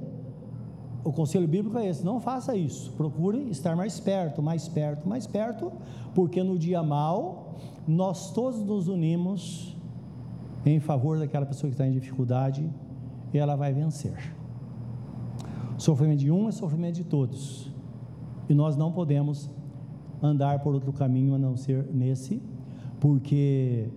o 1.04 1.12
conselho 1.12 1.48
bíblico 1.48 1.76
é 1.80 1.90
esse: 1.90 2.06
não 2.06 2.22
faça 2.22 2.56
isso. 2.56 2.92
Procure 2.92 3.50
estar 3.50 3.76
mais 3.76 4.00
perto, 4.00 4.44
mais 4.44 4.68
perto, 4.68 5.10
mais 5.10 5.26
perto, 5.26 5.72
porque 6.14 6.44
no 6.44 6.60
dia 6.60 6.84
mal, 6.84 7.56
nós 7.88 8.32
todos 8.32 8.62
nos 8.62 8.88
unimos 8.88 9.76
em 10.64 10.80
favor 10.80 11.18
daquela 11.18 11.48
pessoa 11.48 11.72
que 11.72 11.74
está 11.74 11.88
em 11.88 11.94
dificuldade 11.94 12.70
e 13.34 13.38
ela 13.38 13.56
vai 13.56 13.74
vencer. 13.74 14.36
Sofrimento 15.78 16.20
de 16.20 16.32
um 16.32 16.48
é 16.48 16.52
sofrimento 16.52 16.96
de 16.96 17.04
todos. 17.04 17.72
E 18.50 18.54
nós 18.54 18.76
não 18.76 18.92
podemos 18.92 19.50
andar 20.22 20.60
por 20.60 20.74
outro 20.74 20.92
caminho 20.92 21.36
a 21.36 21.38
não 21.38 21.56
ser 21.56 21.86
nesse, 21.94 22.42
porque 23.00 23.90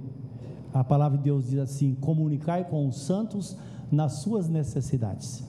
a 0.75 0.85
palavra 0.85 1.17
de 1.17 1.25
Deus 1.25 1.49
diz 1.49 1.59
assim: 1.59 1.95
comunicar 1.95 2.65
com 2.65 2.87
os 2.87 3.01
santos 3.01 3.57
nas 3.91 4.15
suas 4.15 4.49
necessidades. 4.49 5.45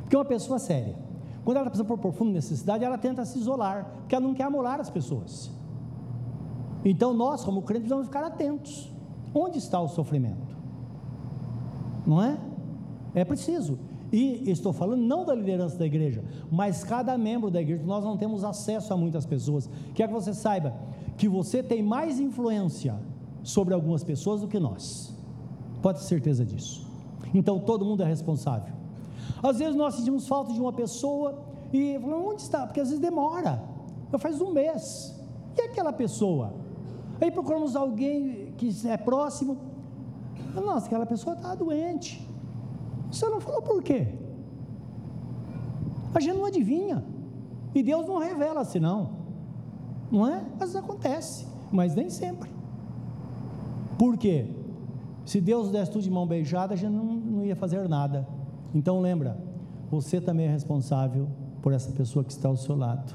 Porque 0.00 0.16
uma 0.16 0.24
pessoa 0.24 0.58
séria, 0.58 0.96
quando 1.44 1.58
ela 1.58 1.70
passa 1.70 1.84
por 1.84 1.98
profunda 1.98 2.32
necessidade, 2.32 2.84
ela 2.84 2.98
tenta 2.98 3.24
se 3.24 3.38
isolar, 3.38 3.84
porque 4.00 4.14
ela 4.14 4.26
não 4.26 4.34
quer 4.34 4.44
amolar 4.44 4.80
as 4.80 4.90
pessoas. 4.90 5.50
Então 6.84 7.14
nós, 7.14 7.44
como 7.44 7.62
crentes, 7.62 7.88
precisamos 7.88 8.06
ficar 8.06 8.24
atentos. 8.24 8.92
Onde 9.34 9.58
está 9.58 9.80
o 9.80 9.88
sofrimento? 9.88 10.54
Não 12.06 12.22
é? 12.22 12.38
É 13.14 13.24
preciso. 13.24 13.78
E 14.12 14.48
estou 14.50 14.72
falando 14.72 15.00
não 15.00 15.24
da 15.24 15.34
liderança 15.34 15.76
da 15.76 15.86
igreja, 15.86 16.22
mas 16.50 16.84
cada 16.84 17.16
membro 17.18 17.50
da 17.50 17.60
igreja. 17.60 17.82
Nós 17.84 18.04
não 18.04 18.16
temos 18.16 18.44
acesso 18.44 18.92
a 18.92 18.96
muitas 18.96 19.26
pessoas. 19.26 19.68
Quer 19.94 20.08
que 20.08 20.14
você 20.14 20.32
saiba 20.32 20.74
que 21.16 21.28
você 21.28 21.62
tem 21.62 21.82
mais 21.82 22.20
influência 22.20 22.94
sobre 23.42 23.74
algumas 23.74 24.02
pessoas 24.04 24.40
do 24.40 24.48
que 24.48 24.58
nós. 24.58 25.12
Pode 25.82 26.00
ter 26.00 26.06
certeza 26.06 26.44
disso. 26.44 26.86
Então 27.32 27.58
todo 27.58 27.84
mundo 27.84 28.02
é 28.02 28.06
responsável. 28.06 28.72
Às 29.42 29.58
vezes 29.58 29.74
nós 29.74 29.94
sentimos 29.94 30.26
falta 30.26 30.52
de 30.52 30.60
uma 30.60 30.72
pessoa 30.72 31.42
e 31.72 31.98
falamos, 32.00 32.28
onde 32.28 32.42
está? 32.42 32.66
Porque 32.66 32.80
às 32.80 32.88
vezes 32.88 33.00
demora. 33.00 33.62
Eu 34.12 34.18
faz 34.18 34.40
um 34.40 34.52
mês. 34.52 35.14
E 35.56 35.62
aquela 35.62 35.92
pessoa? 35.92 36.54
Aí 37.20 37.30
procuramos 37.30 37.74
alguém 37.74 38.52
que 38.56 38.70
é 38.88 38.96
próximo. 38.96 39.58
Nossa, 40.54 40.86
aquela 40.86 41.04
pessoa 41.04 41.34
está 41.34 41.54
doente. 41.54 42.23
Você 43.14 43.28
não 43.28 43.40
falou 43.40 43.62
por 43.62 43.80
quê? 43.82 44.08
A 46.12 46.18
gente 46.20 46.36
não 46.36 46.44
adivinha. 46.44 47.04
E 47.72 47.82
Deus 47.82 48.06
não 48.06 48.18
revela 48.18 48.64
senão. 48.64 49.10
Não 50.10 50.26
é? 50.26 50.44
Às 50.54 50.72
vezes 50.72 50.76
acontece, 50.76 51.46
mas 51.70 51.94
nem 51.94 52.10
sempre. 52.10 52.50
Por 53.98 54.16
quê? 54.18 54.48
Se 55.24 55.40
Deus 55.40 55.70
desse 55.70 55.92
tudo 55.92 56.02
de 56.02 56.10
mão 56.10 56.26
beijada, 56.26 56.74
a 56.74 56.76
gente 56.76 56.92
não, 56.92 57.04
não 57.04 57.44
ia 57.44 57.54
fazer 57.54 57.88
nada. 57.88 58.26
Então 58.74 59.00
lembra, 59.00 59.38
você 59.90 60.20
também 60.20 60.46
é 60.46 60.50
responsável 60.50 61.28
por 61.62 61.72
essa 61.72 61.92
pessoa 61.92 62.24
que 62.24 62.32
está 62.32 62.48
ao 62.48 62.56
seu 62.56 62.76
lado, 62.76 63.14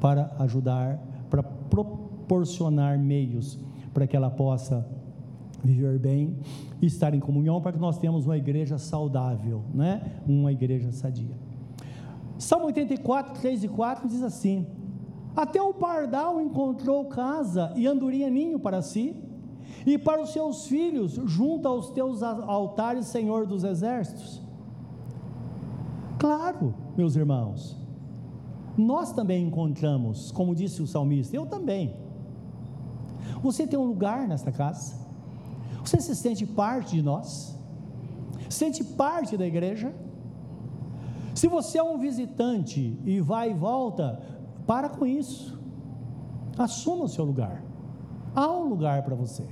para 0.00 0.34
ajudar, 0.38 0.98
para 1.30 1.42
proporcionar 1.42 2.98
meios 2.98 3.58
para 3.92 4.06
que 4.06 4.16
ela 4.16 4.30
possa 4.30 4.86
viver 5.62 5.98
bem 5.98 6.38
estar 6.80 7.14
em 7.14 7.20
comunhão, 7.20 7.60
para 7.60 7.72
que 7.72 7.78
nós 7.78 7.98
tenhamos 7.98 8.26
uma 8.26 8.36
igreja 8.36 8.78
saudável, 8.78 9.62
né? 9.74 10.20
uma 10.26 10.52
igreja 10.52 10.92
sadia. 10.92 11.36
Salmo 12.38 12.66
84, 12.66 13.40
3 13.40 13.64
e 13.64 13.68
4 13.68 14.08
diz 14.08 14.22
assim: 14.22 14.66
Até 15.34 15.60
o 15.60 15.74
pardal 15.74 16.40
encontrou 16.40 17.04
casa 17.06 17.72
e 17.76 17.86
andorinha 17.86 18.30
ninho 18.30 18.58
para 18.60 18.80
si, 18.80 19.16
e 19.84 19.98
para 19.98 20.22
os 20.22 20.32
seus 20.32 20.66
filhos, 20.66 21.20
junto 21.24 21.66
aos 21.66 21.90
teus 21.90 22.22
altares, 22.22 23.06
Senhor 23.06 23.46
dos 23.46 23.64
exércitos. 23.64 24.40
Claro, 26.18 26.74
meus 26.96 27.16
irmãos, 27.16 27.76
nós 28.76 29.12
também 29.12 29.46
encontramos, 29.46 30.30
como 30.30 30.54
disse 30.54 30.82
o 30.82 30.86
salmista, 30.86 31.34
eu 31.34 31.46
também. 31.46 31.96
Você 33.42 33.66
tem 33.66 33.78
um 33.78 33.84
lugar 33.84 34.26
nesta 34.26 34.50
casa? 34.50 35.07
Você 35.84 36.00
se 36.00 36.14
sente 36.14 36.46
parte 36.46 36.96
de 36.96 37.02
nós? 37.02 37.56
Sente 38.48 38.82
parte 38.82 39.36
da 39.36 39.46
igreja? 39.46 39.94
Se 41.34 41.46
você 41.46 41.78
é 41.78 41.82
um 41.82 41.98
visitante 41.98 42.98
e 43.04 43.20
vai 43.20 43.50
e 43.50 43.54
volta, 43.54 44.20
para 44.66 44.88
com 44.88 45.06
isso. 45.06 45.58
Assuma 46.58 47.04
o 47.04 47.08
seu 47.08 47.24
lugar. 47.24 47.62
Há 48.34 48.50
um 48.50 48.68
lugar 48.68 49.02
para 49.02 49.14
você. 49.14 49.44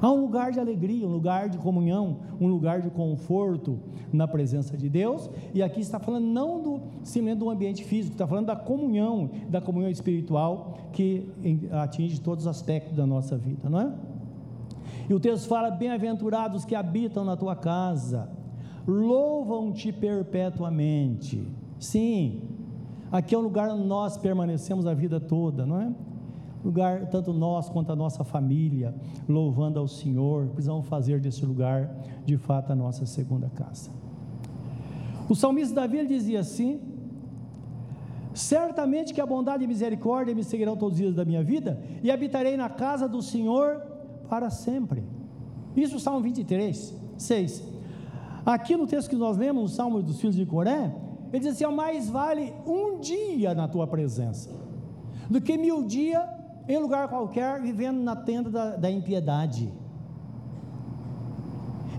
Há 0.00 0.10
um 0.10 0.20
lugar 0.20 0.52
de 0.52 0.60
alegria, 0.60 1.06
um 1.06 1.10
lugar 1.10 1.48
de 1.48 1.56
comunhão, 1.56 2.18
um 2.38 2.48
lugar 2.48 2.82
de 2.82 2.90
conforto 2.90 3.78
na 4.12 4.28
presença 4.28 4.76
de 4.76 4.88
Deus. 4.88 5.30
E 5.54 5.62
aqui 5.62 5.80
está 5.80 5.98
falando 5.98 6.26
não 6.26 6.60
do 6.60 6.80
simplesmente 7.02 7.38
do 7.38 7.50
ambiente 7.50 7.82
físico, 7.82 8.12
está 8.12 8.26
falando 8.26 8.46
da 8.46 8.56
comunhão, 8.56 9.30
da 9.48 9.60
comunhão 9.60 9.90
espiritual 9.90 10.76
que 10.92 11.30
atinge 11.72 12.20
todos 12.20 12.44
os 12.44 12.48
aspectos 12.48 12.94
da 12.94 13.06
nossa 13.06 13.36
vida, 13.36 13.68
não 13.68 13.80
é? 13.80 13.92
E 15.08 15.14
o 15.14 15.20
texto 15.20 15.48
fala: 15.48 15.70
Bem-aventurados 15.70 16.64
que 16.64 16.74
habitam 16.74 17.24
na 17.24 17.36
tua 17.36 17.54
casa, 17.56 18.30
louvam-te 18.86 19.92
perpetuamente. 19.92 21.46
Sim, 21.78 22.42
aqui 23.10 23.34
é 23.34 23.38
um 23.38 23.42
lugar 23.42 23.70
onde 23.70 23.84
nós 23.84 24.16
permanecemos 24.16 24.86
a 24.86 24.94
vida 24.94 25.20
toda, 25.20 25.64
não 25.66 25.80
é? 25.80 25.92
lugar, 26.66 27.06
tanto 27.06 27.32
nós 27.32 27.68
quanto 27.68 27.92
a 27.92 27.96
nossa 27.96 28.24
família, 28.24 28.92
louvando 29.28 29.78
ao 29.78 29.86
Senhor, 29.86 30.48
precisamos 30.48 30.86
fazer 30.86 31.20
desse 31.20 31.46
lugar, 31.46 31.88
de 32.24 32.36
fato, 32.36 32.72
a 32.72 32.74
nossa 32.74 33.06
segunda 33.06 33.48
casa. 33.48 33.90
O 35.28 35.34
salmista 35.34 35.74
Davi 35.76 35.98
ele 35.98 36.08
dizia 36.08 36.40
assim: 36.40 36.80
Certamente 38.34 39.14
que 39.14 39.20
a 39.20 39.26
bondade 39.26 39.62
e 39.62 39.66
misericórdia 39.66 40.34
me 40.34 40.42
seguirão 40.42 40.76
todos 40.76 40.94
os 40.94 40.98
dias 40.98 41.14
da 41.14 41.24
minha 41.24 41.42
vida, 41.42 41.80
e 42.02 42.10
habitarei 42.10 42.56
na 42.56 42.68
casa 42.68 43.08
do 43.08 43.22
Senhor 43.22 43.80
para 44.28 44.50
sempre. 44.50 45.02
Isso, 45.76 45.98
Salmo 46.00 46.20
23, 46.20 46.94
6. 47.18 47.62
Aqui 48.44 48.76
no 48.76 48.86
texto 48.86 49.10
que 49.10 49.16
nós 49.16 49.36
lemos, 49.36 49.72
o 49.72 49.74
Salmo 49.74 50.02
dos 50.02 50.20
Filhos 50.20 50.36
de 50.36 50.46
Coré, 50.46 50.94
ele 51.32 51.40
diz 51.40 51.52
assim: 51.54 51.66
mais 51.74 52.08
vale 52.08 52.54
um 52.66 52.98
dia 53.00 53.54
na 53.54 53.66
tua 53.66 53.86
presença 53.86 54.50
do 55.28 55.40
que 55.40 55.56
mil 55.58 55.84
dias 55.84 56.22
em 56.68 56.78
lugar 56.78 57.08
qualquer, 57.08 57.60
vivendo 57.60 57.98
na 57.98 58.16
tenda 58.16 58.50
da, 58.50 58.76
da 58.76 58.90
impiedade. 58.90 59.72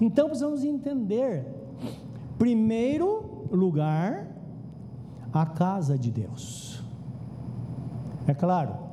Então 0.02 0.28
precisamos 0.28 0.64
entender, 0.64 1.46
primeiro 2.38 3.48
lugar, 3.52 4.28
a 5.34 5.46
casa 5.46 5.98
de 5.98 6.12
Deus. 6.12 6.84
É 8.28 8.34
claro, 8.34 8.87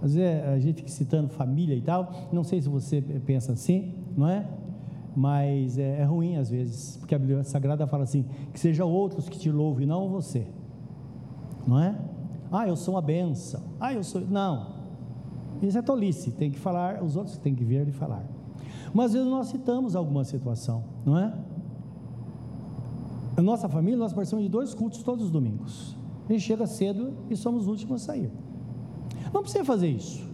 às 0.00 0.14
vezes 0.14 0.44
a 0.44 0.58
gente 0.58 0.76
fica 0.76 0.88
citando 0.88 1.28
família 1.28 1.74
e 1.74 1.80
tal, 1.80 2.12
não 2.32 2.44
sei 2.44 2.62
se 2.62 2.68
você 2.68 3.00
pensa 3.00 3.52
assim, 3.52 3.94
não 4.16 4.28
é? 4.28 4.46
Mas 5.14 5.78
é, 5.78 6.00
é 6.00 6.04
ruim 6.04 6.36
às 6.36 6.48
vezes, 6.48 6.96
porque 6.96 7.14
a 7.14 7.18
Bíblia 7.18 7.42
Sagrada 7.42 7.86
fala 7.86 8.04
assim: 8.04 8.24
que 8.52 8.60
seja 8.60 8.84
outros 8.84 9.28
que 9.28 9.38
te 9.38 9.50
louvem, 9.50 9.86
não 9.86 10.08
você, 10.08 10.46
não 11.66 11.80
é? 11.80 11.98
Ah, 12.50 12.66
eu 12.66 12.76
sou 12.76 12.94
uma 12.94 13.02
benção. 13.02 13.60
Ah, 13.80 13.92
eu 13.92 14.02
sou. 14.02 14.22
Não, 14.22 14.74
Isso 15.60 15.76
é 15.76 15.82
tolice, 15.82 16.30
tem 16.30 16.50
que 16.50 16.58
falar, 16.58 17.02
os 17.02 17.16
outros 17.16 17.36
têm 17.36 17.54
que 17.54 17.64
ver 17.64 17.88
e 17.88 17.92
falar. 17.92 18.24
Mas 18.94 19.06
às 19.06 19.12
vezes 19.14 19.28
nós 19.28 19.48
citamos 19.48 19.96
alguma 19.96 20.24
situação, 20.24 20.84
não 21.04 21.18
é? 21.18 21.34
A 23.36 23.42
nossa 23.42 23.68
família, 23.68 23.98
nós 23.98 24.12
participamos 24.12 24.46
de 24.46 24.50
dois 24.50 24.74
cultos 24.74 25.02
todos 25.02 25.26
os 25.26 25.30
domingos. 25.30 25.96
A 26.28 26.32
gente 26.32 26.42
chega 26.42 26.66
cedo 26.66 27.12
e 27.30 27.36
somos 27.36 27.62
os 27.62 27.68
últimos 27.68 28.02
a 28.02 28.06
sair. 28.06 28.30
Não 29.32 29.42
precisa 29.42 29.64
fazer 29.64 29.88
isso. 29.88 30.26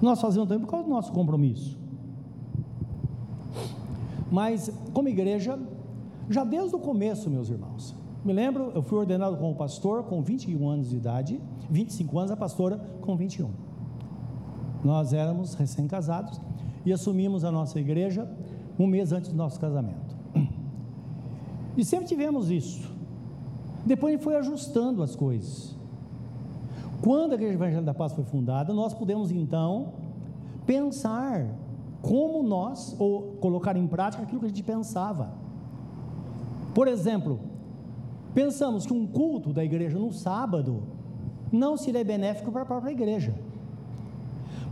Nós 0.00 0.20
fazemos 0.20 0.48
também 0.48 0.64
por 0.64 0.70
causa 0.70 0.86
do 0.86 0.90
nosso 0.90 1.12
compromisso. 1.12 1.78
Mas, 4.30 4.70
como 4.92 5.08
igreja, 5.08 5.58
já 6.28 6.44
desde 6.44 6.74
o 6.74 6.78
começo, 6.78 7.30
meus 7.30 7.48
irmãos, 7.48 7.94
me 8.24 8.32
lembro, 8.32 8.72
eu 8.74 8.82
fui 8.82 8.98
ordenado 8.98 9.36
como 9.36 9.54
pastor 9.54 10.02
com 10.04 10.20
21 10.20 10.68
anos 10.68 10.90
de 10.90 10.96
idade, 10.96 11.40
25 11.70 12.18
anos, 12.18 12.30
a 12.30 12.36
pastora 12.36 12.78
com 13.00 13.16
21. 13.16 13.50
Nós 14.84 15.12
éramos 15.12 15.54
recém-casados 15.54 16.40
e 16.84 16.92
assumimos 16.92 17.44
a 17.44 17.52
nossa 17.52 17.78
igreja 17.78 18.28
um 18.78 18.86
mês 18.86 19.12
antes 19.12 19.30
do 19.30 19.36
nosso 19.36 19.58
casamento. 19.58 20.16
E 21.76 21.84
sempre 21.84 22.06
tivemos 22.06 22.50
isso. 22.50 22.90
Depois 23.84 24.14
a 24.14 24.16
gente 24.16 24.24
foi 24.24 24.36
ajustando 24.36 25.02
as 25.02 25.14
coisas. 25.14 25.75
Quando 27.02 27.32
a 27.32 27.34
Igreja 27.34 27.54
Evangélica 27.54 27.86
da 27.86 27.94
Paz 27.94 28.12
foi 28.12 28.24
fundada, 28.24 28.72
nós 28.72 28.94
pudemos 28.94 29.30
então 29.30 29.92
pensar 30.64 31.46
como 32.02 32.42
nós, 32.42 32.94
ou 32.98 33.36
colocar 33.40 33.76
em 33.76 33.86
prática 33.86 34.22
aquilo 34.22 34.40
que 34.40 34.46
a 34.46 34.48
gente 34.48 34.62
pensava. 34.62 35.30
Por 36.74 36.88
exemplo, 36.88 37.40
pensamos 38.34 38.86
que 38.86 38.92
um 38.92 39.06
culto 39.06 39.52
da 39.52 39.64
igreja 39.64 39.98
no 39.98 40.12
sábado 40.12 40.82
não 41.50 41.76
seria 41.76 42.04
benéfico 42.04 42.52
para 42.52 42.62
a 42.62 42.66
própria 42.66 42.90
igreja, 42.90 43.34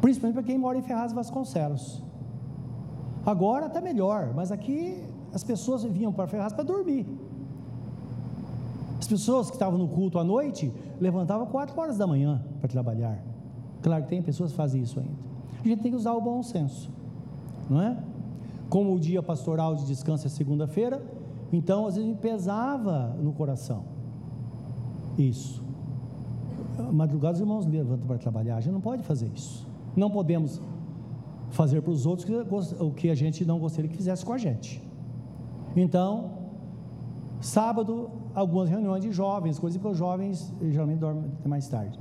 principalmente 0.01 0.35
para 0.35 0.43
quem 0.45 0.59
mora 0.59 0.79
em 0.79 0.83
Ferraz 0.83 1.13
Vasconcelos. 1.13 2.03
Agora 3.25 3.67
está 3.67 3.81
melhor, 3.81 4.33
mas 4.35 4.53
aqui 4.53 5.03
as 5.33 5.43
pessoas 5.43 5.83
vinham 5.83 6.13
para 6.13 6.27
Ferraz 6.27 6.53
para 6.53 6.63
dormir. 6.63 7.07
As 9.05 9.09
pessoas 9.09 9.51
que 9.51 9.57
estavam 9.57 9.79
no 9.79 9.87
culto 9.87 10.19
à 10.19 10.25
noite 10.25 10.73
levantavam 10.99 11.47
4 11.49 11.79
horas 11.79 11.99
da 11.99 12.07
manhã 12.07 12.43
para 12.59 12.69
trabalhar. 12.71 13.23
Claro 13.83 14.03
que 14.05 14.09
tem 14.09 14.23
pessoas 14.23 14.51
que 14.51 14.57
fazem 14.57 14.81
isso 14.81 14.99
ainda. 14.99 15.13
A 15.63 15.69
gente 15.69 15.83
tem 15.83 15.91
que 15.91 15.97
usar 15.99 16.15
o 16.15 16.23
bom 16.23 16.43
senso, 16.43 16.91
não 17.69 17.83
é? 17.83 17.99
Como 18.71 18.95
o 18.95 18.99
dia 18.99 19.23
pastoral 19.23 19.75
de 19.75 19.85
descanso 19.85 20.27
é 20.27 20.31
segunda-feira, 20.31 21.05
então, 21.53 21.87
às 21.87 21.97
vezes 21.97 22.09
me 22.09 22.17
pesava 22.17 23.15
no 23.21 23.35
coração. 23.35 23.85
Isso. 25.19 25.63
Madrugada 26.91 27.35
os 27.35 27.41
irmãos 27.41 27.67
levantam 27.67 28.07
para 28.07 28.17
trabalhar. 28.17 28.57
A 28.57 28.61
gente 28.63 28.73
não 28.73 28.81
pode 28.81 29.03
fazer 29.03 29.31
isso. 29.35 29.69
Não 29.95 30.11
podemos 30.11 30.63
fazer 31.51 31.83
para 31.83 31.93
os 31.93 32.07
outros 32.07 32.27
o 32.81 32.91
que 32.91 33.11
a 33.11 33.15
gente 33.15 33.45
não 33.45 33.59
gostaria 33.59 33.91
que 33.91 33.99
fizesse 33.99 34.25
com 34.25 34.33
a 34.33 34.39
gente. 34.39 34.83
Então, 35.77 36.31
sábado, 37.39 38.24
algumas 38.35 38.69
reuniões 38.69 39.03
de 39.03 39.13
jovens, 39.13 39.59
coisas 39.59 39.81
que 39.81 39.87
os 39.87 39.97
jovens 39.97 40.53
geralmente 40.61 40.99
dormem 40.99 41.31
até 41.39 41.49
mais 41.49 41.69
tarde. 41.69 41.99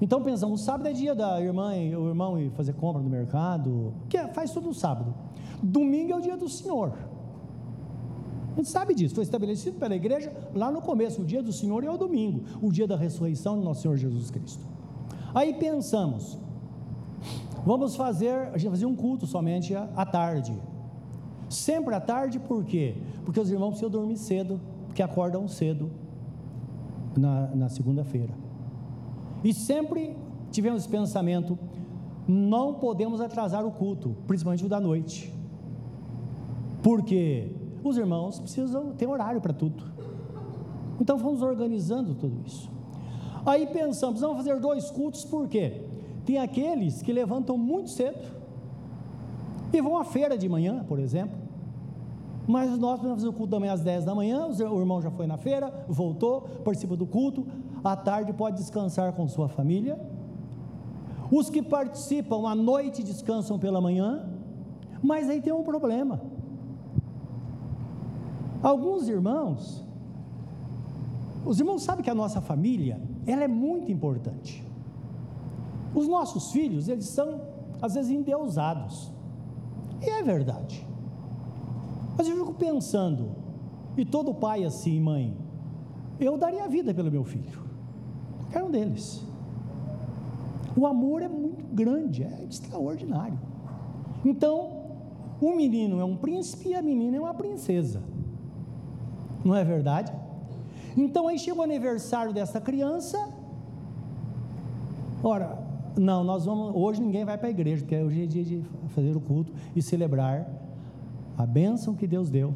Então 0.00 0.20
pensamos, 0.20 0.62
sábado 0.62 0.88
é 0.88 0.92
dia 0.92 1.14
da 1.14 1.40
irmã 1.40 1.76
e 1.76 1.94
o 1.94 2.08
irmão 2.08 2.36
ir 2.38 2.50
fazer 2.50 2.72
compra 2.72 3.00
no 3.00 3.08
mercado, 3.08 3.94
que 4.08 4.16
é, 4.16 4.26
faz 4.28 4.50
tudo 4.50 4.66
no 4.66 4.74
sábado. 4.74 5.14
Domingo 5.62 6.12
é 6.12 6.16
o 6.16 6.20
dia 6.20 6.36
do 6.36 6.48
Senhor. 6.48 6.92
A 8.52 8.56
gente 8.56 8.68
sabe 8.68 8.94
disso, 8.94 9.14
foi 9.14 9.22
estabelecido 9.22 9.78
pela 9.78 9.94
igreja 9.94 10.32
lá 10.54 10.70
no 10.70 10.82
começo. 10.82 11.22
O 11.22 11.24
dia 11.24 11.42
do 11.42 11.52
Senhor 11.52 11.84
é 11.84 11.90
o 11.90 11.96
domingo, 11.96 12.42
o 12.60 12.70
dia 12.72 12.86
da 12.86 12.96
ressurreição 12.96 13.58
de 13.58 13.64
nosso 13.64 13.82
Senhor 13.82 13.96
Jesus 13.96 14.30
Cristo. 14.30 14.66
Aí 15.32 15.54
pensamos, 15.54 16.36
vamos 17.64 17.96
fazer, 17.96 18.50
a 18.52 18.58
gente 18.58 18.70
fazer 18.70 18.86
um 18.86 18.96
culto 18.96 19.26
somente 19.26 19.74
à 19.74 20.04
tarde. 20.04 20.52
Sempre 21.48 21.94
à 21.94 22.00
tarde, 22.00 22.38
por 22.40 22.64
quê? 22.64 22.96
Porque 23.24 23.38
os 23.38 23.50
irmãos 23.50 23.70
precisam 23.70 23.90
dormir 23.90 24.16
cedo, 24.16 24.60
porque 24.92 25.02
acordam 25.02 25.48
cedo 25.48 25.90
na, 27.16 27.46
na 27.54 27.68
segunda-feira. 27.70 28.34
E 29.42 29.54
sempre 29.54 30.14
tivemos 30.50 30.86
pensamento: 30.86 31.58
não 32.28 32.74
podemos 32.74 33.18
atrasar 33.22 33.64
o 33.64 33.72
culto, 33.72 34.14
principalmente 34.26 34.66
o 34.66 34.68
da 34.68 34.78
noite. 34.78 35.32
Porque 36.82 37.56
os 37.82 37.96
irmãos 37.96 38.38
precisam 38.38 38.92
ter 38.92 39.06
horário 39.06 39.40
para 39.40 39.54
tudo. 39.54 39.82
Então 41.00 41.18
fomos 41.18 41.40
organizando 41.40 42.14
tudo 42.14 42.42
isso. 42.46 42.70
Aí 43.46 43.66
pensamos, 43.66 44.20
vamos 44.20 44.36
fazer 44.36 44.60
dois 44.60 44.90
cultos, 44.90 45.24
por 45.24 45.48
quê? 45.48 45.86
Tem 46.26 46.36
aqueles 46.36 47.00
que 47.00 47.12
levantam 47.14 47.56
muito 47.56 47.88
cedo 47.88 48.20
e 49.72 49.80
vão 49.80 49.96
à 49.96 50.04
feira 50.04 50.36
de 50.36 50.48
manhã, 50.50 50.84
por 50.84 50.98
exemplo. 50.98 51.41
Mas 52.46 52.76
nós 52.78 53.00
fazer 53.00 53.28
o 53.28 53.32
culto 53.32 53.50
da 53.50 53.60
manhã 53.60 53.72
às 53.72 53.82
10 53.82 54.04
da 54.04 54.14
manhã, 54.14 54.46
o 54.46 54.80
irmão 54.80 55.00
já 55.00 55.10
foi 55.10 55.26
na 55.26 55.36
feira, 55.36 55.72
voltou, 55.88 56.42
participa 56.64 56.96
do 56.96 57.06
culto, 57.06 57.46
à 57.84 57.96
tarde 57.96 58.32
pode 58.32 58.56
descansar 58.56 59.12
com 59.12 59.28
sua 59.28 59.48
família. 59.48 59.98
Os 61.30 61.48
que 61.48 61.62
participam 61.62 62.48
à 62.48 62.54
noite 62.54 63.02
descansam 63.02 63.58
pela 63.58 63.80
manhã, 63.80 64.28
mas 65.02 65.30
aí 65.30 65.40
tem 65.40 65.52
um 65.52 65.62
problema. 65.62 66.20
Alguns 68.62 69.08
irmãos, 69.08 69.84
os 71.44 71.58
irmãos 71.58 71.82
sabem 71.82 72.04
que 72.04 72.10
a 72.10 72.14
nossa 72.14 72.40
família, 72.40 73.00
ela 73.26 73.44
é 73.44 73.48
muito 73.48 73.90
importante. 73.90 74.64
Os 75.94 76.06
nossos 76.08 76.52
filhos, 76.52 76.88
eles 76.88 77.06
são 77.06 77.40
às 77.80 77.94
vezes 77.94 78.10
endeusados. 78.10 79.12
E 80.00 80.08
é 80.08 80.22
verdade. 80.22 80.86
Mas 82.16 82.28
eu 82.28 82.36
fico 82.36 82.54
pensando, 82.54 83.30
e 83.96 84.04
todo 84.04 84.34
pai 84.34 84.64
assim, 84.64 85.00
mãe, 85.00 85.36
eu 86.20 86.36
daria 86.36 86.64
a 86.64 86.68
vida 86.68 86.92
pelo 86.92 87.10
meu 87.10 87.24
filho. 87.24 87.60
Qualquer 88.42 88.64
um 88.64 88.70
deles. 88.70 89.24
O 90.76 90.86
amor 90.86 91.22
é 91.22 91.28
muito 91.28 91.64
grande, 91.74 92.22
é 92.22 92.46
extraordinário. 92.48 93.38
Então, 94.24 94.82
o 95.40 95.54
menino 95.56 96.00
é 96.00 96.04
um 96.04 96.16
príncipe 96.16 96.68
e 96.68 96.74
a 96.74 96.82
menina 96.82 97.16
é 97.16 97.20
uma 97.20 97.34
princesa 97.34 98.02
não 99.44 99.54
é 99.54 99.64
verdade? 99.64 100.12
Então 100.96 101.28
aí 101.28 101.38
chega 101.38 101.58
o 101.58 101.62
aniversário 101.62 102.32
dessa 102.32 102.60
criança. 102.60 103.28
Ora, 105.22 105.58
não, 105.96 106.24
nós 106.24 106.44
vamos. 106.44 106.72
Hoje 106.74 107.00
ninguém 107.00 107.24
vai 107.24 107.38
para 107.38 107.48
a 107.48 107.50
igreja, 107.50 107.82
porque 107.82 107.96
hoje 107.96 108.22
é 108.22 108.26
dia 108.26 108.44
de 108.44 108.62
fazer 108.88 109.16
o 109.16 109.20
culto 109.20 109.52
e 109.74 109.82
celebrar 109.82 110.46
a 111.36 111.46
bênção 111.46 111.94
que 111.94 112.06
Deus 112.06 112.30
deu. 112.30 112.54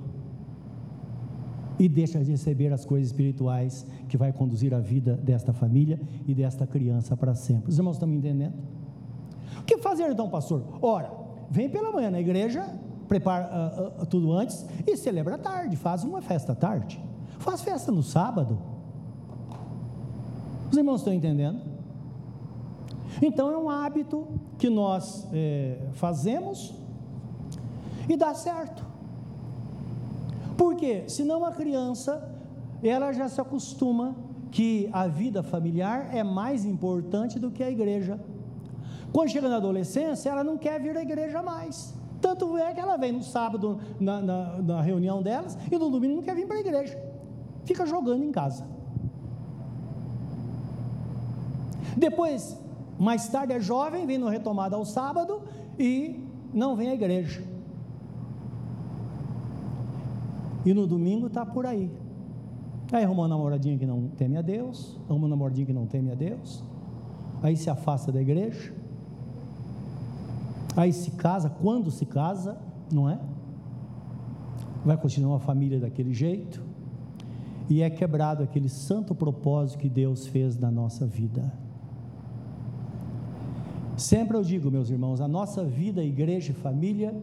E 1.78 1.88
deixa 1.88 2.22
de 2.24 2.30
receber 2.30 2.72
as 2.72 2.84
coisas 2.84 3.08
espirituais 3.08 3.86
que 4.08 4.16
vai 4.16 4.32
conduzir 4.32 4.72
a 4.72 4.80
vida 4.80 5.14
desta 5.14 5.52
família 5.52 6.00
e 6.26 6.34
desta 6.34 6.66
criança 6.66 7.16
para 7.16 7.34
sempre. 7.34 7.70
Os 7.70 7.76
irmãos 7.76 7.96
estão 7.96 8.08
me 8.08 8.16
entendendo? 8.16 8.54
O 9.60 9.64
que 9.64 9.76
fazer 9.78 10.10
então, 10.10 10.28
pastor? 10.28 10.64
Ora, 10.80 11.12
vem 11.50 11.68
pela 11.68 11.92
manhã 11.92 12.10
na 12.10 12.20
igreja, 12.20 12.66
prepara 13.06 13.94
uh, 13.98 14.02
uh, 14.02 14.06
tudo 14.06 14.32
antes 14.32 14.66
e 14.86 14.96
celebra 14.96 15.36
tarde, 15.36 15.76
faz 15.76 16.02
uma 16.02 16.22
festa 16.22 16.54
tarde. 16.54 16.98
Faz 17.38 17.60
festa 17.60 17.92
no 17.92 18.02
sábado. 18.02 18.58
Os 20.70 20.76
irmãos 20.76 21.00
estão 21.00 21.12
entendendo? 21.12 21.60
Então 23.20 23.50
é 23.50 23.56
um 23.56 23.70
hábito 23.70 24.26
que 24.58 24.68
nós 24.68 25.26
é, 25.32 25.78
fazemos 25.92 26.74
e 28.08 28.16
dá 28.16 28.34
certo. 28.34 28.84
Porque 30.56 31.04
senão 31.08 31.44
a 31.44 31.52
criança 31.52 32.32
ela 32.82 33.12
já 33.12 33.28
se 33.28 33.40
acostuma 33.40 34.14
que 34.50 34.88
a 34.92 35.06
vida 35.06 35.42
familiar 35.42 36.14
é 36.14 36.22
mais 36.22 36.64
importante 36.64 37.38
do 37.38 37.50
que 37.50 37.62
a 37.62 37.70
igreja. 37.70 38.18
Quando 39.12 39.30
chega 39.30 39.48
na 39.48 39.56
adolescência, 39.56 40.30
ela 40.30 40.44
não 40.44 40.56
quer 40.56 40.80
vir 40.80 40.96
à 40.96 41.02
igreja 41.02 41.42
mais. 41.42 41.94
Tanto 42.20 42.56
é 42.56 42.72
que 42.72 42.80
ela 42.80 42.96
vem 42.96 43.12
no 43.12 43.22
sábado 43.22 43.78
na, 44.00 44.20
na, 44.20 44.62
na 44.62 44.80
reunião 44.80 45.22
delas 45.22 45.56
e 45.70 45.78
no 45.78 45.90
domingo 45.90 46.16
não 46.16 46.22
quer 46.22 46.34
vir 46.34 46.46
para 46.46 46.56
a 46.56 46.60
igreja. 46.60 46.98
Fica 47.64 47.84
jogando 47.84 48.24
em 48.24 48.32
casa. 48.32 48.66
Depois, 51.96 52.58
mais 52.98 53.28
tarde 53.28 53.52
é 53.52 53.60
jovem, 53.60 54.06
vem 54.06 54.18
no 54.18 54.28
retomada 54.28 54.76
ao 54.76 54.84
sábado 54.84 55.42
e 55.78 56.22
não 56.52 56.76
vem 56.76 56.88
à 56.88 56.94
igreja. 56.94 57.55
E 60.66 60.74
no 60.74 60.86
domingo 60.86 61.28
está 61.28 61.46
por 61.46 61.64
aí. 61.64 61.90
Aí 62.92 63.02
arruma 63.02 63.22
uma 63.22 63.28
namoradinha 63.28 63.78
que 63.78 63.86
não 63.86 64.08
teme 64.08 64.36
a 64.36 64.42
Deus, 64.42 64.98
arruma 65.08 65.26
uma 65.26 65.28
namoradinha 65.28 65.66
que 65.66 65.72
não 65.72 65.86
teme 65.86 66.12
a 66.12 66.14
Deus, 66.14 66.62
aí 67.42 67.56
se 67.56 67.70
afasta 67.70 68.12
da 68.12 68.20
igreja, 68.20 68.74
Aí 70.76 70.92
se 70.92 71.12
casa, 71.12 71.48
quando 71.48 71.90
se 71.90 72.04
casa, 72.04 72.58
não 72.92 73.08
é? 73.08 73.18
Vai 74.84 74.96
continuar 74.96 75.32
uma 75.32 75.40
família 75.40 75.80
daquele 75.80 76.12
jeito. 76.12 76.62
E 77.68 77.82
é 77.82 77.88
quebrado 77.88 78.42
aquele 78.42 78.68
santo 78.68 79.14
propósito 79.14 79.78
que 79.78 79.88
Deus 79.88 80.26
fez 80.26 80.58
na 80.58 80.70
nossa 80.70 81.06
vida. 81.06 81.50
Sempre 83.96 84.36
eu 84.36 84.42
digo, 84.42 84.70
meus 84.70 84.90
irmãos, 84.90 85.22
a 85.22 85.26
nossa 85.26 85.64
vida, 85.64 86.04
igreja 86.04 86.52
e 86.52 86.54
família 86.54 87.16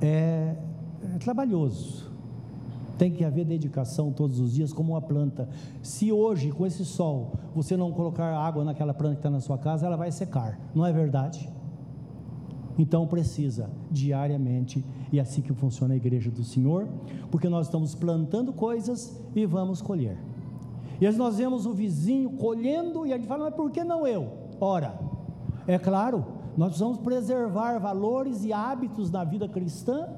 é, 0.00 0.56
é 1.02 1.18
trabalhoso. 1.18 2.08
Tem 2.96 3.12
que 3.12 3.24
haver 3.24 3.44
dedicação 3.44 4.12
todos 4.12 4.40
os 4.40 4.52
dias, 4.54 4.72
como 4.72 4.92
uma 4.94 5.00
planta. 5.00 5.48
Se 5.82 6.10
hoje, 6.10 6.50
com 6.50 6.66
esse 6.66 6.84
sol, 6.84 7.32
você 7.54 7.76
não 7.76 7.92
colocar 7.92 8.36
água 8.36 8.64
naquela 8.64 8.92
planta 8.92 9.14
que 9.14 9.20
está 9.20 9.30
na 9.30 9.40
sua 9.40 9.56
casa, 9.56 9.86
ela 9.86 9.96
vai 9.96 10.10
secar, 10.10 10.58
não 10.74 10.84
é 10.84 10.92
verdade? 10.92 11.48
Então 12.76 13.06
precisa 13.06 13.70
diariamente, 13.90 14.84
e 15.12 15.18
é 15.18 15.22
assim 15.22 15.42
que 15.42 15.52
funciona 15.52 15.94
a 15.94 15.96
igreja 15.96 16.30
do 16.30 16.44
Senhor, 16.44 16.88
porque 17.30 17.48
nós 17.48 17.66
estamos 17.66 17.94
plantando 17.94 18.52
coisas 18.52 19.20
e 19.34 19.44
vamos 19.46 19.82
colher. 19.82 20.18
E 21.00 21.06
aí 21.06 21.16
nós 21.16 21.38
vemos 21.38 21.66
o 21.66 21.72
vizinho 21.72 22.30
colhendo 22.30 23.06
e 23.06 23.12
a 23.12 23.16
gente 23.16 23.28
fala, 23.28 23.44
mas 23.44 23.54
por 23.54 23.70
que 23.70 23.84
não 23.84 24.06
eu? 24.06 24.32
Ora, 24.60 24.98
é 25.66 25.78
claro, 25.78 26.24
nós 26.56 26.68
precisamos 26.68 26.98
preservar 26.98 27.78
valores 27.78 28.44
e 28.44 28.52
hábitos 28.52 29.10
da 29.10 29.22
vida 29.22 29.48
cristã 29.48 30.08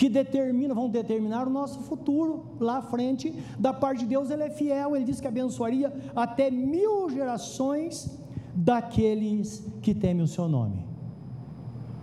que 0.00 0.08
determinam, 0.08 0.74
vão 0.74 0.88
determinar 0.88 1.46
o 1.46 1.50
nosso 1.50 1.80
futuro 1.80 2.56
lá 2.58 2.78
à 2.78 2.82
frente. 2.82 3.34
Da 3.58 3.70
parte 3.70 3.98
de 3.98 4.06
Deus, 4.06 4.30
Ele 4.30 4.44
é 4.44 4.48
fiel, 4.48 4.96
Ele 4.96 5.04
diz 5.04 5.20
que 5.20 5.28
abençoaria 5.28 5.92
até 6.16 6.50
mil 6.50 7.10
gerações 7.10 8.18
daqueles 8.54 9.62
que 9.82 9.92
temem 9.92 10.22
o 10.22 10.26
Seu 10.26 10.48
nome. 10.48 10.86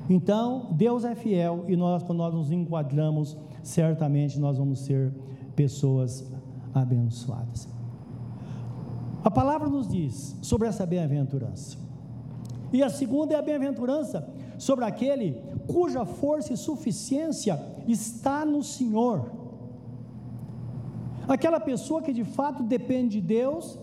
Então, 0.08 0.68
Deus 0.74 1.04
é 1.06 1.16
fiel 1.16 1.66
e 1.68 1.76
nós, 1.76 2.04
quando 2.04 2.20
nós 2.20 2.36
nos 2.36 2.52
enquadramos, 2.52 3.36
certamente 3.64 4.40
nós 4.40 4.60
vamos 4.60 4.82
ser 4.82 5.12
pessoas 5.56 6.24
abençoadas. 6.76 7.68
A 9.24 9.32
palavra 9.32 9.68
nos 9.68 9.88
diz 9.88 10.36
sobre 10.44 10.68
essa 10.68 10.86
bem-aventurança. 10.86 11.80
E 12.72 12.84
a 12.84 12.92
segunda 12.92 13.34
é 13.34 13.40
a 13.40 13.42
bem-aventurança 13.42 14.30
sobre 14.60 14.86
aquele 14.86 15.42
cuja 15.66 16.06
força 16.06 16.54
e 16.54 16.58
suficiência 16.58 17.76
está 17.88 18.46
no 18.46 18.64
Senhor. 18.64 19.32
Aquela 21.28 21.60
pessoa 21.60 22.02
que 22.02 22.14
de 22.14 22.24
fato 22.24 22.64
depende 22.64 23.20
de 23.20 23.28
Deus 23.28 23.78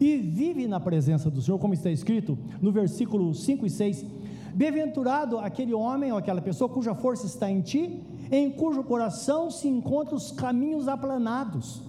e 0.00 0.16
vive 0.16 0.66
na 0.66 0.78
presença 0.78 1.30
do 1.30 1.42
Senhor, 1.42 1.58
como 1.58 1.74
está 1.74 1.90
escrito 1.90 2.38
no 2.60 2.70
versículo 2.70 3.34
5 3.34 3.66
e 3.66 3.70
6. 3.70 4.06
Bem-aventurado 4.54 5.38
aquele 5.38 5.74
homem 5.74 6.12
ou 6.12 6.18
aquela 6.18 6.40
pessoa 6.40 6.68
cuja 6.68 6.94
força 6.94 7.26
está 7.26 7.50
em 7.50 7.60
ti, 7.60 8.02
em 8.30 8.50
cujo 8.50 8.84
coração 8.84 9.50
se 9.50 9.68
encontram 9.68 10.16
os 10.16 10.30
caminhos 10.30 10.88
aplanados, 10.88 11.82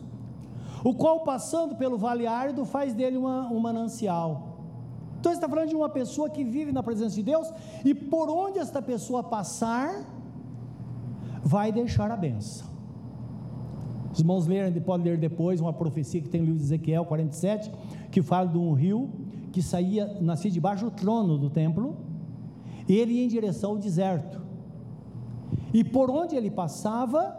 o 0.84 0.94
qual 0.94 1.22
passando 1.22 1.76
pelo 1.76 1.98
vale 1.98 2.26
árido 2.26 2.66
faz 2.66 2.94
dele 2.94 3.18
uma, 3.18 3.52
um 3.52 3.60
manancial 3.60 4.50
então, 5.20 5.34
está 5.34 5.50
falando 5.50 5.68
de 5.68 5.76
uma 5.76 5.90
pessoa 5.90 6.30
que 6.30 6.46
vive 6.46 6.72
na 6.72 6.82
presença 6.82 7.16
de 7.16 7.24
Deus 7.24 7.52
e 7.84 7.94
por 7.94 8.30
onde 8.30 8.58
esta 8.58 8.82
pessoa 8.82 9.22
passar, 9.22 10.06
vai 11.44 11.72
deixar 11.72 12.12
a 12.12 12.18
benção. 12.18 12.68
Os 14.12 14.20
irmãos 14.20 14.48
lerem, 14.48 14.82
podem 14.82 15.12
ler 15.12 15.18
depois 15.18 15.62
uma 15.62 15.74
profecia 15.74 16.22
que 16.22 16.30
tem 16.30 16.42
no 16.42 16.48
livro 16.48 16.60
de 16.60 16.66
Ezequiel 16.66 17.06
47, 17.06 17.72
que 18.12 18.22
fala 18.22 18.48
de 18.48 18.58
um 18.58 18.74
rio 18.74 19.10
que 19.52 19.62
saía, 19.62 20.18
nascia 20.22 20.50
debaixo 20.50 20.86
do 20.86 20.92
trono 20.92 21.38
do 21.38 21.50
templo, 21.50 21.98
e 22.88 22.96
ele 22.96 23.14
ia 23.14 23.24
em 23.24 23.28
direção 23.28 23.72
ao 23.72 23.78
deserto. 23.78 24.42
E 25.74 25.84
por 25.84 26.10
onde 26.10 26.36
ele 26.36 26.50
passava, 26.50 27.38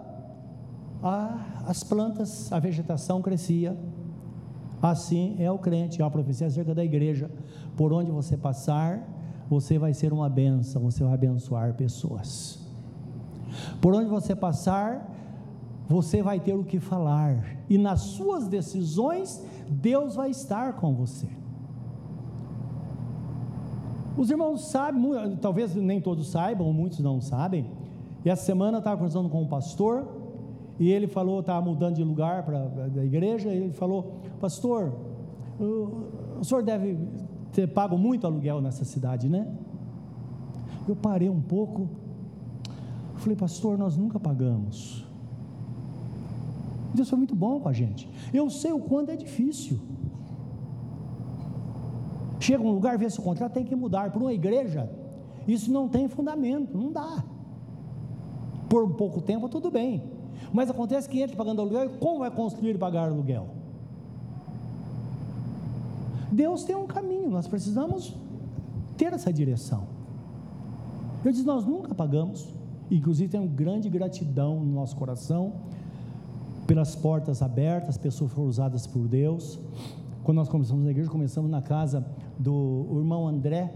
a, 1.02 1.64
as 1.66 1.82
plantas, 1.82 2.52
a 2.52 2.58
vegetação 2.58 3.20
crescia. 3.22 3.76
Assim 4.82 5.36
é 5.38 5.50
o 5.50 5.58
crente, 5.58 6.00
é 6.00 6.04
uma 6.04 6.10
profecia 6.10 6.46
acerca 6.46 6.74
da 6.74 6.84
igreja 6.84 7.30
por 7.76 7.92
onde 7.92 8.10
você 8.10 8.36
passar, 8.36 9.06
você 9.48 9.78
vai 9.78 9.92
ser 9.92 10.12
uma 10.12 10.28
benção, 10.28 10.82
você 10.82 11.04
vai 11.04 11.14
abençoar 11.14 11.74
pessoas. 11.74 12.69
Por 13.80 13.94
onde 13.94 14.08
você 14.08 14.34
passar, 14.34 15.08
você 15.88 16.22
vai 16.22 16.38
ter 16.38 16.54
o 16.54 16.64
que 16.64 16.78
falar, 16.78 17.58
e 17.68 17.76
nas 17.76 18.00
suas 18.00 18.46
decisões, 18.46 19.44
Deus 19.68 20.14
vai 20.14 20.30
estar 20.30 20.74
com 20.74 20.94
você. 20.94 21.28
Os 24.16 24.30
irmãos 24.30 24.70
sabem, 24.70 25.36
talvez 25.40 25.74
nem 25.74 26.00
todos 26.00 26.30
saibam, 26.30 26.72
muitos 26.72 27.00
não 27.00 27.20
sabem. 27.20 27.70
E 28.24 28.28
essa 28.30 28.44
semana 28.44 28.76
eu 28.76 28.80
estava 28.80 28.96
conversando 28.96 29.28
com 29.28 29.42
um 29.42 29.48
pastor, 29.48 30.06
e 30.78 30.90
ele 30.90 31.06
falou, 31.06 31.40
estava 31.40 31.64
mudando 31.64 31.96
de 31.96 32.04
lugar 32.04 32.44
para 32.44 32.68
a 32.96 33.04
igreja, 33.04 33.48
e 33.48 33.56
ele 33.56 33.72
falou, 33.72 34.14
pastor, 34.40 34.92
o, 35.58 36.38
o 36.40 36.44
senhor 36.44 36.62
deve 36.62 36.96
você 37.50 37.66
paga 37.66 37.96
muito 37.96 38.26
aluguel 38.26 38.60
nessa 38.60 38.84
cidade, 38.84 39.28
né? 39.28 39.46
Eu 40.86 40.94
parei 40.94 41.28
um 41.28 41.40
pouco. 41.40 41.88
Falei, 43.20 43.36
pastor, 43.36 43.76
nós 43.76 43.96
nunca 43.96 44.18
pagamos. 44.18 45.06
Deus 46.94 47.08
foi 47.08 47.18
muito 47.18 47.34
bom 47.34 47.60
com 47.60 47.68
a 47.68 47.72
gente. 47.72 48.08
Eu 48.32 48.48
sei 48.48 48.72
o 48.72 48.80
quanto 48.80 49.10
é 49.10 49.16
difícil. 49.16 49.78
Chega 52.40 52.62
um 52.62 52.72
lugar, 52.72 52.96
vê 52.96 53.08
se 53.08 53.20
o 53.20 53.22
contrato 53.22 53.52
tem 53.52 53.64
que 53.64 53.76
mudar. 53.76 54.10
Para 54.10 54.20
uma 54.20 54.32
igreja, 54.32 54.90
isso 55.46 55.70
não 55.70 55.86
tem 55.86 56.08
fundamento, 56.08 56.76
não 56.76 56.90
dá. 56.90 57.22
Por 58.70 58.84
um 58.84 58.94
pouco 58.94 59.20
tempo, 59.20 59.50
tudo 59.50 59.70
bem. 59.70 60.02
Mas 60.50 60.70
acontece 60.70 61.06
que 61.06 61.20
entra 61.20 61.36
pagando 61.36 61.60
aluguel, 61.60 61.90
como 62.00 62.20
vai 62.20 62.30
construir 62.30 62.74
e 62.74 62.78
pagar 62.78 63.10
aluguel? 63.10 63.48
Deus 66.32 66.64
tem 66.64 66.74
um 66.74 66.86
caminho, 66.86 67.28
nós 67.28 67.46
precisamos 67.46 68.16
ter 68.96 69.12
essa 69.12 69.30
direção. 69.30 69.86
Eu 71.22 71.30
disse, 71.32 71.44
nós 71.44 71.66
nunca 71.66 71.94
pagamos, 71.94 72.48
inclusive 72.90 73.36
uma 73.36 73.46
grande 73.46 73.88
gratidão 73.88 74.60
no 74.60 74.72
nosso 74.72 74.96
coração 74.96 75.52
pelas 76.66 76.94
portas 76.94 77.42
abertas, 77.42 77.98
pessoas 77.98 78.32
foram 78.32 78.48
usadas 78.48 78.86
por 78.86 79.08
Deus. 79.08 79.58
Quando 80.22 80.36
nós 80.36 80.48
começamos 80.48 80.84
na 80.84 80.90
igreja, 80.90 81.10
começamos 81.10 81.50
na 81.50 81.60
casa 81.60 82.06
do 82.38 82.86
irmão 82.96 83.26
André, 83.26 83.74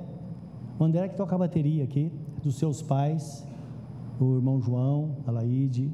o 0.78 0.84
André 0.84 1.08
que 1.08 1.16
toca 1.16 1.34
a 1.34 1.38
bateria 1.38 1.84
aqui, 1.84 2.12
dos 2.42 2.56
seus 2.56 2.82
pais, 2.82 3.44
o 4.20 4.36
irmão 4.36 4.60
João, 4.60 5.16
a 5.26 5.30
Laide, 5.30 5.90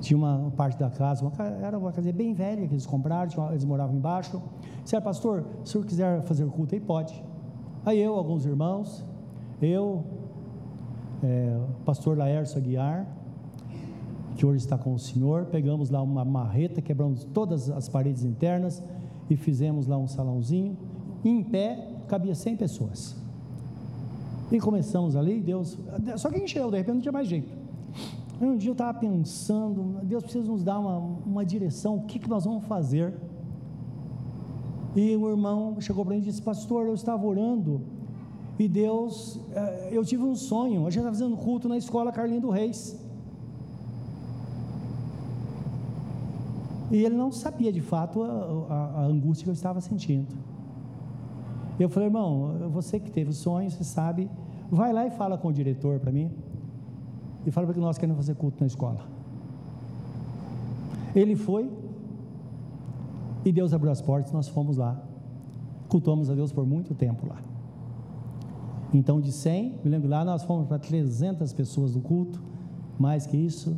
tinha 0.00 0.16
uma 0.16 0.50
parte 0.56 0.78
da 0.78 0.90
casa, 0.90 1.24
uma, 1.24 1.32
era 1.62 1.78
uma 1.78 1.92
casa 1.92 2.12
bem 2.12 2.34
velha 2.34 2.66
que 2.66 2.74
eles 2.74 2.86
compraram, 2.86 3.50
eles 3.50 3.64
moravam 3.64 3.96
embaixo. 3.96 4.42
Disseram, 4.82 5.04
pastor, 5.04 5.44
se 5.64 5.70
o 5.70 5.72
senhor 5.72 5.86
quiser 5.86 6.22
fazer 6.22 6.46
culto 6.46 6.74
aí, 6.74 6.80
pode. 6.80 7.22
Aí 7.84 8.00
eu, 8.00 8.14
alguns 8.14 8.44
irmãos, 8.44 9.04
eu, 9.60 10.04
é, 11.22 11.58
pastor 11.84 12.16
Laércio 12.16 12.58
Aguiar, 12.58 13.06
que 14.36 14.44
hoje 14.44 14.58
está 14.58 14.76
com 14.76 14.94
o 14.94 14.98
senhor, 14.98 15.46
pegamos 15.46 15.90
lá 15.90 16.02
uma 16.02 16.24
marreta, 16.24 16.82
quebramos 16.82 17.24
todas 17.24 17.70
as 17.70 17.88
paredes 17.88 18.24
internas 18.24 18.82
e 19.30 19.36
fizemos 19.36 19.86
lá 19.86 19.96
um 19.96 20.08
salãozinho. 20.08 20.76
Em 21.24 21.42
pé, 21.42 21.88
cabia 22.08 22.34
100 22.34 22.56
pessoas. 22.56 23.16
E 24.50 24.58
começamos 24.58 25.16
ali, 25.16 25.40
Deus. 25.40 25.78
Só 26.16 26.30
que 26.30 26.38
encheu, 26.38 26.70
de 26.70 26.78
repente 26.78 26.94
não 26.94 27.00
tinha 27.00 27.12
mais 27.12 27.28
jeito. 27.28 27.52
Um 28.40 28.56
dia 28.56 28.70
eu 28.70 28.72
estava 28.72 28.98
pensando, 28.98 30.00
Deus 30.02 30.24
precisa 30.24 30.44
nos 30.50 30.64
dar 30.64 30.78
uma, 30.78 30.98
uma 30.98 31.44
direção, 31.44 31.96
o 31.96 32.02
que, 32.02 32.18
que 32.18 32.28
nós 32.28 32.44
vamos 32.44 32.64
fazer? 32.64 33.14
E 34.96 35.16
o 35.16 35.30
irmão 35.30 35.80
chegou 35.80 36.04
para 36.04 36.14
mim 36.14 36.20
e 36.20 36.24
disse: 36.24 36.42
Pastor, 36.42 36.86
eu 36.86 36.94
estava 36.94 37.24
orando 37.24 37.80
e 38.62 38.68
Deus, 38.68 39.40
eh, 39.54 39.88
eu 39.90 40.04
tive 40.04 40.22
um 40.22 40.36
sonho. 40.36 40.82
A 40.82 40.90
gente 40.90 40.98
estava 40.98 41.14
fazendo 41.16 41.36
culto 41.36 41.68
na 41.68 41.76
escola 41.76 42.12
Carlinho 42.12 42.40
do 42.40 42.50
Reis. 42.50 42.96
E 46.90 46.96
ele 47.04 47.16
não 47.16 47.32
sabia 47.32 47.72
de 47.72 47.80
fato 47.80 48.22
a, 48.22 48.28
a, 48.28 49.00
a 49.00 49.04
angústia 49.06 49.44
que 49.44 49.50
eu 49.50 49.54
estava 49.54 49.80
sentindo. 49.80 50.32
Eu 51.80 51.88
falei, 51.88 52.08
irmão, 52.08 52.68
você 52.70 53.00
que 53.00 53.10
teve 53.10 53.30
o 53.30 53.32
sonho, 53.32 53.68
você 53.68 53.82
sabe, 53.82 54.30
vai 54.70 54.92
lá 54.92 55.06
e 55.06 55.10
fala 55.10 55.36
com 55.36 55.48
o 55.48 55.52
diretor 55.52 55.98
para 55.98 56.12
mim. 56.12 56.30
E 57.44 57.50
fala 57.50 57.66
para 57.66 57.74
que 57.74 57.80
nós 57.80 57.98
queremos 57.98 58.18
fazer 58.18 58.36
culto 58.36 58.58
na 58.60 58.66
escola. 58.66 59.00
Ele 61.16 61.34
foi, 61.34 61.68
e 63.44 63.50
Deus 63.50 63.72
abriu 63.72 63.90
as 63.90 64.00
portas, 64.00 64.30
nós 64.32 64.46
fomos 64.46 64.76
lá. 64.76 65.02
Cultuamos 65.88 66.30
a 66.30 66.34
Deus 66.34 66.52
por 66.52 66.64
muito 66.64 66.94
tempo 66.94 67.26
lá. 67.26 67.51
Então, 68.94 69.20
de 69.20 69.32
100, 69.32 69.80
me 69.82 69.90
lembro 69.90 70.08
lá, 70.08 70.22
nós 70.24 70.42
fomos 70.42 70.66
para 70.68 70.78
300 70.78 71.52
pessoas 71.54 71.94
no 71.94 72.02
culto, 72.02 72.42
mais 72.98 73.26
que 73.26 73.36
isso, 73.36 73.74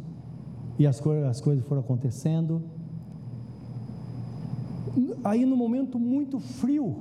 e 0.77 0.87
as, 0.87 0.99
co 0.99 1.11
as 1.11 1.41
coisas 1.41 1.65
foram 1.65 1.83
acontecendo. 1.83 2.63
Aí, 5.23 5.45
no 5.45 5.57
momento 5.57 6.01
muito 6.01 6.41
frio, 6.41 6.97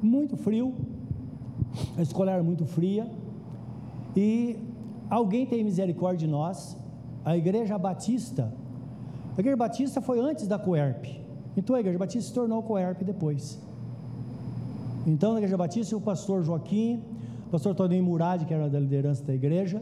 muito 0.00 0.36
frio, 0.36 0.74
a 1.96 2.02
escola 2.02 2.30
era 2.30 2.42
muito 2.42 2.64
fria, 2.64 3.10
e 4.16 4.56
alguém 5.10 5.44
tem 5.44 5.64
misericórdia 5.64 6.28
de 6.28 6.32
nós, 6.32 6.76
a 7.24 7.36
Igreja 7.36 7.76
Batista, 7.76 8.54
a 9.36 9.40
Igreja 9.40 9.56
Batista 9.56 10.00
foi 10.00 10.20
antes 10.20 10.46
da 10.46 10.56
Coerp, 10.56 11.06
então 11.56 11.74
a 11.74 11.80
Igreja 11.80 11.98
Batista 11.98 12.28
se 12.28 12.34
tornou 12.34 12.62
Coerp 12.62 13.02
depois. 13.02 13.60
Então, 15.04 15.32
na 15.32 15.38
Igreja 15.38 15.56
Batista, 15.56 15.96
o 15.96 16.00
pastor 16.00 16.42
Joaquim, 16.42 17.02
pastor 17.54 17.72
Toninho 17.72 18.02
Murad, 18.02 18.44
que 18.44 18.52
era 18.52 18.68
da 18.68 18.80
liderança 18.80 19.22
da 19.24 19.32
igreja, 19.32 19.80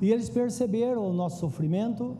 e 0.00 0.10
eles 0.10 0.30
perceberam 0.30 1.06
o 1.06 1.12
nosso 1.12 1.38
sofrimento, 1.38 2.16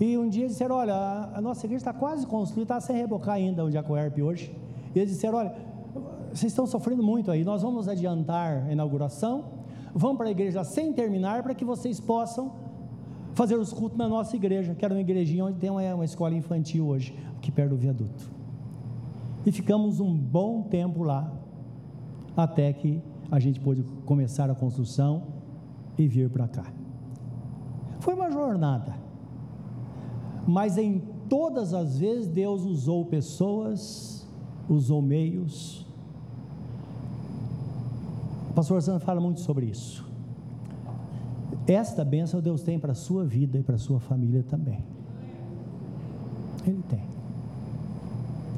e 0.00 0.18
um 0.18 0.28
dia 0.28 0.48
disseram: 0.48 0.74
Olha, 0.74 1.30
a 1.32 1.40
nossa 1.40 1.64
igreja 1.64 1.82
está 1.82 1.92
quase 1.92 2.26
construída, 2.26 2.74
está 2.74 2.80
sem 2.80 2.96
rebocar 2.96 3.36
ainda 3.36 3.64
o 3.64 3.70
Jacoerp 3.70 4.20
hoje. 4.20 4.52
E 4.92 4.98
eles 4.98 5.12
disseram: 5.12 5.38
Olha, 5.38 5.54
vocês 6.32 6.50
estão 6.50 6.66
sofrendo 6.66 7.04
muito 7.04 7.30
aí, 7.30 7.44
nós 7.44 7.62
vamos 7.62 7.86
adiantar 7.86 8.64
a 8.66 8.72
inauguração, 8.72 9.44
vamos 9.94 10.16
para 10.16 10.26
a 10.26 10.30
igreja 10.32 10.64
sem 10.64 10.92
terminar, 10.92 11.44
para 11.44 11.54
que 11.54 11.64
vocês 11.64 12.00
possam 12.00 12.52
fazer 13.32 13.54
os 13.54 13.72
cultos 13.72 13.96
na 13.96 14.08
nossa 14.08 14.34
igreja, 14.34 14.74
que 14.74 14.84
era 14.84 14.92
uma 14.92 15.00
igrejinha 15.00 15.44
onde 15.44 15.58
tem 15.60 15.70
uma, 15.70 15.94
uma 15.94 16.04
escola 16.04 16.34
infantil 16.34 16.88
hoje, 16.88 17.14
aqui 17.36 17.52
perto 17.52 17.70
do 17.70 17.76
viaduto. 17.76 18.28
E 19.46 19.52
ficamos 19.52 20.00
um 20.00 20.12
bom 20.12 20.62
tempo 20.62 21.04
lá, 21.04 21.32
até 22.36 22.72
que 22.72 23.00
a 23.30 23.38
gente 23.38 23.60
pôde 23.60 23.82
começar 24.04 24.50
a 24.50 24.54
construção 24.54 25.24
e 25.98 26.06
vir 26.06 26.30
para 26.30 26.46
cá. 26.48 26.72
Foi 28.00 28.14
uma 28.14 28.30
jornada, 28.30 28.94
mas 30.46 30.78
em 30.78 31.02
todas 31.28 31.74
as 31.74 31.98
vezes 31.98 32.28
Deus 32.28 32.62
usou 32.62 33.04
pessoas, 33.06 34.26
usou 34.68 35.02
meios. 35.02 35.86
O 38.50 38.52
pastor 38.54 38.80
Sandro 38.82 39.04
fala 39.04 39.20
muito 39.20 39.40
sobre 39.40 39.66
isso. 39.66 40.06
Esta 41.66 42.04
bênção 42.04 42.40
Deus 42.40 42.62
tem 42.62 42.78
para 42.78 42.92
a 42.92 42.94
sua 42.94 43.24
vida 43.24 43.58
e 43.58 43.62
para 43.62 43.74
a 43.74 43.78
sua 43.78 43.98
família 43.98 44.42
também. 44.42 44.84
Ele 46.64 46.82
tem. 46.88 47.02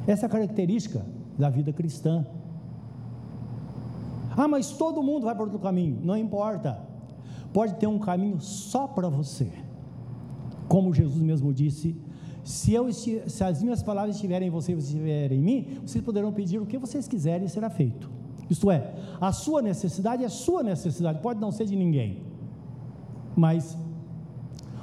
Essa 0.06 0.24
é 0.24 0.26
a 0.26 0.30
característica 0.30 1.04
da 1.38 1.48
vida 1.48 1.72
cristã. 1.72 2.26
Ah, 4.38 4.48
mas 4.48 4.70
todo 4.70 5.02
mundo 5.02 5.24
vai 5.24 5.34
para 5.34 5.44
outro 5.44 5.58
caminho. 5.58 5.98
Não 6.02 6.16
importa. 6.16 6.80
Pode 7.52 7.74
ter 7.74 7.86
um 7.86 7.98
caminho 7.98 8.40
só 8.40 8.86
para 8.86 9.08
você. 9.08 9.50
Como 10.68 10.94
Jesus 10.94 11.20
mesmo 11.20 11.52
disse: 11.52 11.96
se, 12.44 12.72
eu, 12.72 12.90
se 12.92 13.44
as 13.44 13.62
minhas 13.62 13.82
palavras 13.82 14.14
estiverem 14.14 14.48
em 14.48 14.50
você 14.50 14.72
e 14.72 14.74
você 14.76 14.92
estiver 14.92 15.32
em 15.32 15.40
mim, 15.40 15.80
vocês 15.84 16.02
poderão 16.02 16.32
pedir 16.32 16.58
o 16.60 16.66
que 16.66 16.78
vocês 16.78 17.08
quiserem 17.08 17.46
e 17.46 17.50
será 17.50 17.68
feito. 17.68 18.08
Isto 18.48 18.70
é, 18.70 18.94
a 19.20 19.32
sua 19.32 19.60
necessidade 19.60 20.24
é 20.24 20.28
sua 20.28 20.62
necessidade, 20.62 21.20
pode 21.20 21.38
não 21.40 21.52
ser 21.52 21.66
de 21.66 21.76
ninguém 21.76 22.28
mas 23.38 23.78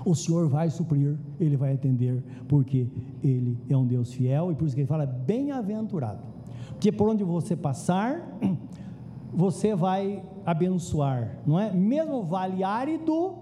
o 0.06 0.16
Senhor 0.16 0.48
vai 0.48 0.70
suprir, 0.70 1.18
Ele 1.38 1.58
vai 1.58 1.74
atender, 1.74 2.24
porque 2.48 2.88
Ele 3.22 3.58
é 3.70 3.76
um 3.76 3.86
Deus 3.86 4.14
fiel, 4.14 4.50
e 4.50 4.56
por 4.56 4.66
isso 4.66 4.74
que 4.74 4.82
Ele 4.82 4.88
fala 4.88 5.06
bem-aventurado, 5.06 6.24
porque 6.70 6.90
por 6.90 7.10
onde 7.10 7.24
você 7.24 7.54
passar, 7.54 8.26
você 9.34 9.76
vai 9.76 10.24
abençoar, 10.46 11.40
não 11.46 11.60
é? 11.60 11.72
Mesmo 11.72 12.24
vale 12.24 12.64
árido, 12.64 13.36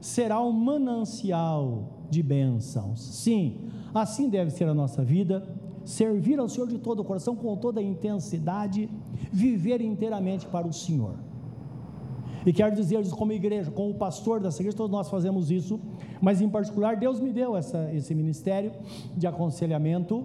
será 0.00 0.40
um 0.40 0.52
manancial 0.52 1.84
de 2.10 2.22
bênçãos, 2.22 3.00
sim, 3.00 3.58
assim 3.94 4.28
deve 4.28 4.50
ser 4.50 4.68
a 4.68 4.74
nossa 4.74 5.04
vida, 5.04 5.46
servir 5.84 6.38
ao 6.38 6.48
Senhor 6.48 6.68
de 6.68 6.78
todo 6.78 7.00
o 7.00 7.04
coração, 7.04 7.34
com 7.36 7.56
toda 7.56 7.80
a 7.80 7.82
intensidade, 7.82 8.88
viver 9.32 9.80
inteiramente 9.80 10.46
para 10.46 10.66
o 10.66 10.72
Senhor. 10.72 11.14
E 12.44 12.52
quero 12.52 12.74
dizer 12.74 13.06
como 13.10 13.32
igreja, 13.32 13.70
como 13.70 13.92
pastor 13.94 14.40
dessa 14.40 14.62
igreja, 14.62 14.76
todos 14.76 14.90
nós 14.90 15.10
fazemos 15.10 15.50
isso, 15.50 15.78
mas 16.20 16.40
em 16.40 16.48
particular 16.48 16.96
Deus 16.96 17.20
me 17.20 17.32
deu 17.32 17.56
essa, 17.56 17.92
esse 17.92 18.14
ministério 18.14 18.72
de 19.16 19.26
aconselhamento. 19.26 20.24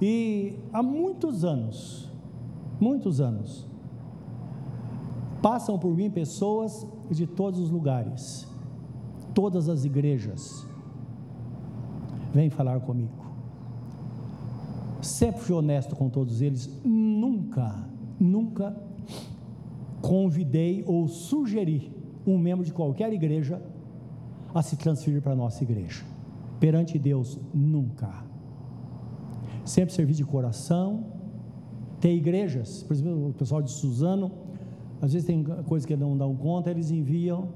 E 0.00 0.54
há 0.72 0.82
muitos 0.82 1.44
anos, 1.44 2.10
muitos 2.80 3.20
anos, 3.20 3.66
passam 5.42 5.78
por 5.78 5.94
mim 5.94 6.08
pessoas 6.08 6.86
de 7.10 7.26
todos 7.26 7.58
os 7.58 7.68
lugares, 7.68 8.48
todas 9.34 9.68
as 9.68 9.84
igrejas, 9.84 10.64
vêm 12.32 12.48
falar 12.48 12.80
comigo. 12.80 13.20
Sempre 15.02 15.40
fui 15.40 15.54
honesto 15.54 15.96
com 15.96 16.08
todos 16.08 16.40
eles, 16.40 16.70
nunca, 16.84 17.84
nunca 18.20 18.74
convidei 20.00 20.84
ou 20.86 21.08
sugeri 21.08 21.92
um 22.26 22.38
membro 22.38 22.64
de 22.64 22.72
qualquer 22.72 23.12
igreja 23.12 23.60
a 24.54 24.62
se 24.62 24.76
transferir 24.76 25.20
para 25.20 25.32
a 25.32 25.36
nossa 25.36 25.62
igreja. 25.64 26.04
Perante 26.60 26.98
Deus, 26.98 27.38
nunca. 27.52 28.24
Sempre 29.64 29.92
servi 29.92 30.12
de 30.12 30.24
coração. 30.24 31.06
Tem 32.00 32.16
igrejas, 32.16 32.82
por 32.82 32.92
exemplo, 32.92 33.28
o 33.28 33.32
pessoal 33.32 33.62
de 33.62 33.70
Suzano, 33.70 34.30
às 35.02 35.12
vezes 35.12 35.26
tem 35.26 35.42
coisas 35.66 35.84
que 35.84 35.96
não 35.96 36.16
dão 36.16 36.34
conta, 36.36 36.70
eles 36.70 36.92
enviam 36.92 37.48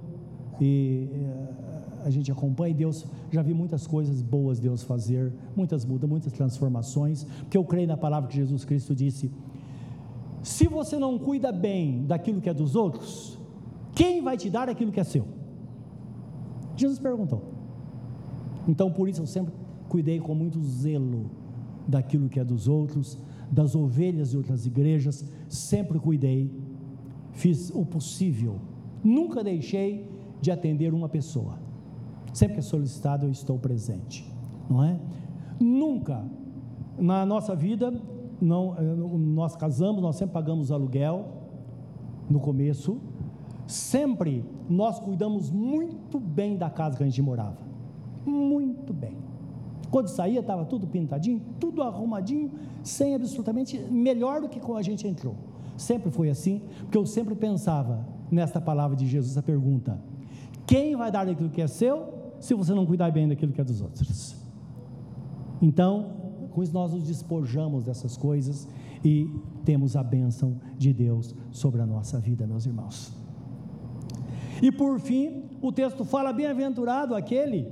e 0.61 1.09
eh, 1.12 1.66
a 2.04 2.11
gente 2.11 2.30
acompanha 2.32 2.72
e 2.72 2.74
Deus, 2.74 3.06
já 3.30 3.40
vi 3.40 3.54
muitas 3.54 3.87
coisas 3.87 4.20
boas 4.20 4.59
Deus 4.59 4.82
fazer, 4.82 5.32
muitas 5.54 5.85
mudas, 5.85 6.11
muitas 6.11 6.32
transformações, 6.32 7.22
porque 7.22 7.56
eu 7.56 7.64
creio 7.64 7.87
na 7.87 7.96
palavra 7.96 8.28
que 8.28 8.35
Jesus 8.35 8.64
Cristo 8.64 8.96
disse: 8.96 9.30
se 10.42 10.66
você 10.66 10.98
não 10.98 11.18
cuida 11.20 11.52
bem 11.52 12.04
daquilo 12.04 12.40
que 12.40 12.48
é 12.48 12.54
dos 12.54 12.74
outros, 12.74 13.38
quem 13.94 14.20
vai 14.22 14.37
te 14.37 14.50
dar 14.50 14.68
aquilo 14.68 14.90
que 14.90 14.98
é 14.98 15.04
seu? 15.04 15.24
Jesus 16.76 16.98
perguntou. 16.98 17.54
Então, 18.66 18.90
por 18.90 19.09
isso 19.09 19.22
eu 19.22 19.26
sempre 19.26 19.54
cuidei 19.88 20.18
com 20.18 20.35
muito 20.35 20.61
zelo 20.62 21.30
daquilo 21.87 22.28
que 22.28 22.40
é 22.40 22.44
dos 22.44 22.66
outros, 22.66 23.16
das 23.50 23.76
ovelhas 23.76 24.30
de 24.30 24.37
outras 24.37 24.66
igrejas, 24.66 25.24
sempre 25.48 25.98
cuidei, 26.00 26.50
fiz 27.37 27.70
o 27.70 27.85
possível, 27.85 28.57
nunca 29.05 29.44
deixei 29.44 30.09
de 30.40 30.51
atender 30.51 30.92
uma 30.92 31.09
pessoa. 31.09 31.59
Sempre 32.33 32.55
que 32.55 32.61
é 32.61 32.62
solicitado, 32.62 33.27
eu 33.27 33.31
estou 33.31 33.59
presente, 33.59 34.27
não 34.68 34.83
é? 34.83 34.99
Nunca 35.61 36.25
na 36.99 37.25
nossa 37.25 37.55
vida 37.55 37.92
não, 38.40 38.75
eh, 38.77 38.83
nós 39.18 39.55
casamos, 39.55 40.03
nós 40.03 40.16
sempre 40.16 40.33
pagamos 40.33 40.72
aluguel 40.72 41.27
no 42.29 42.40
começo, 42.40 42.99
sempre 43.66 44.44
nós 44.68 44.99
cuidamos 44.99 45.51
muito 45.51 46.18
bem 46.18 46.57
da 46.57 46.70
casa 46.70 46.96
que 46.96 47.03
a 47.03 47.07
gente 47.07 47.22
morava, 47.22 47.59
muito 48.25 48.92
bem. 48.92 49.16
Quando 49.90 50.09
saía 50.09 50.40
estava 50.40 50.64
tudo 50.64 50.87
pintadinho, 50.87 51.40
tudo 51.61 51.83
arrumadinho, 51.83 52.51
sem 52.83 53.14
absolutamente 53.14 53.79
melhor 53.79 54.40
do 54.40 54.49
que 54.49 54.59
quando 54.59 54.79
a 54.79 54.83
gente 54.83 55.07
entrou. 55.07 55.35
Sempre 55.77 56.11
foi 56.11 56.31
assim, 56.31 56.62
porque 56.81 56.97
eu 56.97 57.07
sempre 57.07 57.35
pensava 57.35 58.07
nesta 58.31 58.61
palavra 58.61 58.97
de 58.97 59.07
Jesus 59.07 59.37
a 59.37 59.43
pergunta: 59.43 59.99
quem 60.67 60.97
vai 60.97 61.11
dar 61.11 61.25
daquilo 61.25 61.51
que 61.51 61.61
é 61.61 61.67
seu, 61.67 62.35
se 62.41 62.55
você 62.55 62.73
não 62.75 62.87
cuidar 62.87 63.11
bem 63.11 63.29
daquilo 63.29 63.53
que 63.53 63.61
é 63.61 63.65
dos 63.65 63.81
outros? 63.81 64.37
Então, 65.61 66.17
com 66.51 66.62
isso 66.62 66.73
nós 66.73 66.93
nos 66.93 67.05
despojamos 67.05 67.85
dessas 67.85 68.17
coisas 68.17 68.69
e 69.05 69.31
temos 69.65 69.97
a 69.97 70.03
bênção 70.03 70.61
de 70.79 70.93
Deus 70.93 71.35
sobre 71.51 71.83
a 71.83 71.87
nossa 71.87 72.19
vida, 72.19 72.47
meus 72.47 72.67
irmãos. 72.67 73.12
E 74.62 74.73
por 74.73 74.99
fim, 74.99 75.45
o 75.61 75.71
texto 75.71 76.05
fala: 76.05 76.33
bem-aventurado 76.33 77.15
aquele 77.15 77.69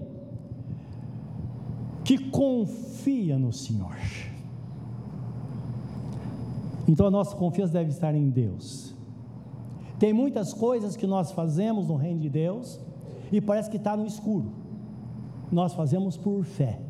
que 2.05 2.19
confia 2.31 3.38
no 3.38 3.53
Senhor. 3.53 3.97
Então 6.87 7.07
a 7.07 7.11
nossa 7.11 7.35
confiança 7.35 7.73
deve 7.73 7.90
estar 7.90 8.14
em 8.14 8.29
Deus. 8.29 8.94
Tem 9.99 10.12
muitas 10.12 10.53
coisas 10.53 10.97
que 10.97 11.07
nós 11.07 11.33
fazemos 11.33 11.88
no 11.88 11.97
reino 11.97 12.20
de 12.20 12.29
Deus 12.29 12.81
e 13.33 13.40
parece 13.40 13.70
que 13.70 13.77
está 13.77 13.97
no 13.97 14.07
escuro. 14.07 14.53
Nós 15.51 15.73
fazemos 15.73 16.16
por 16.16 16.44
fé. 16.44 16.81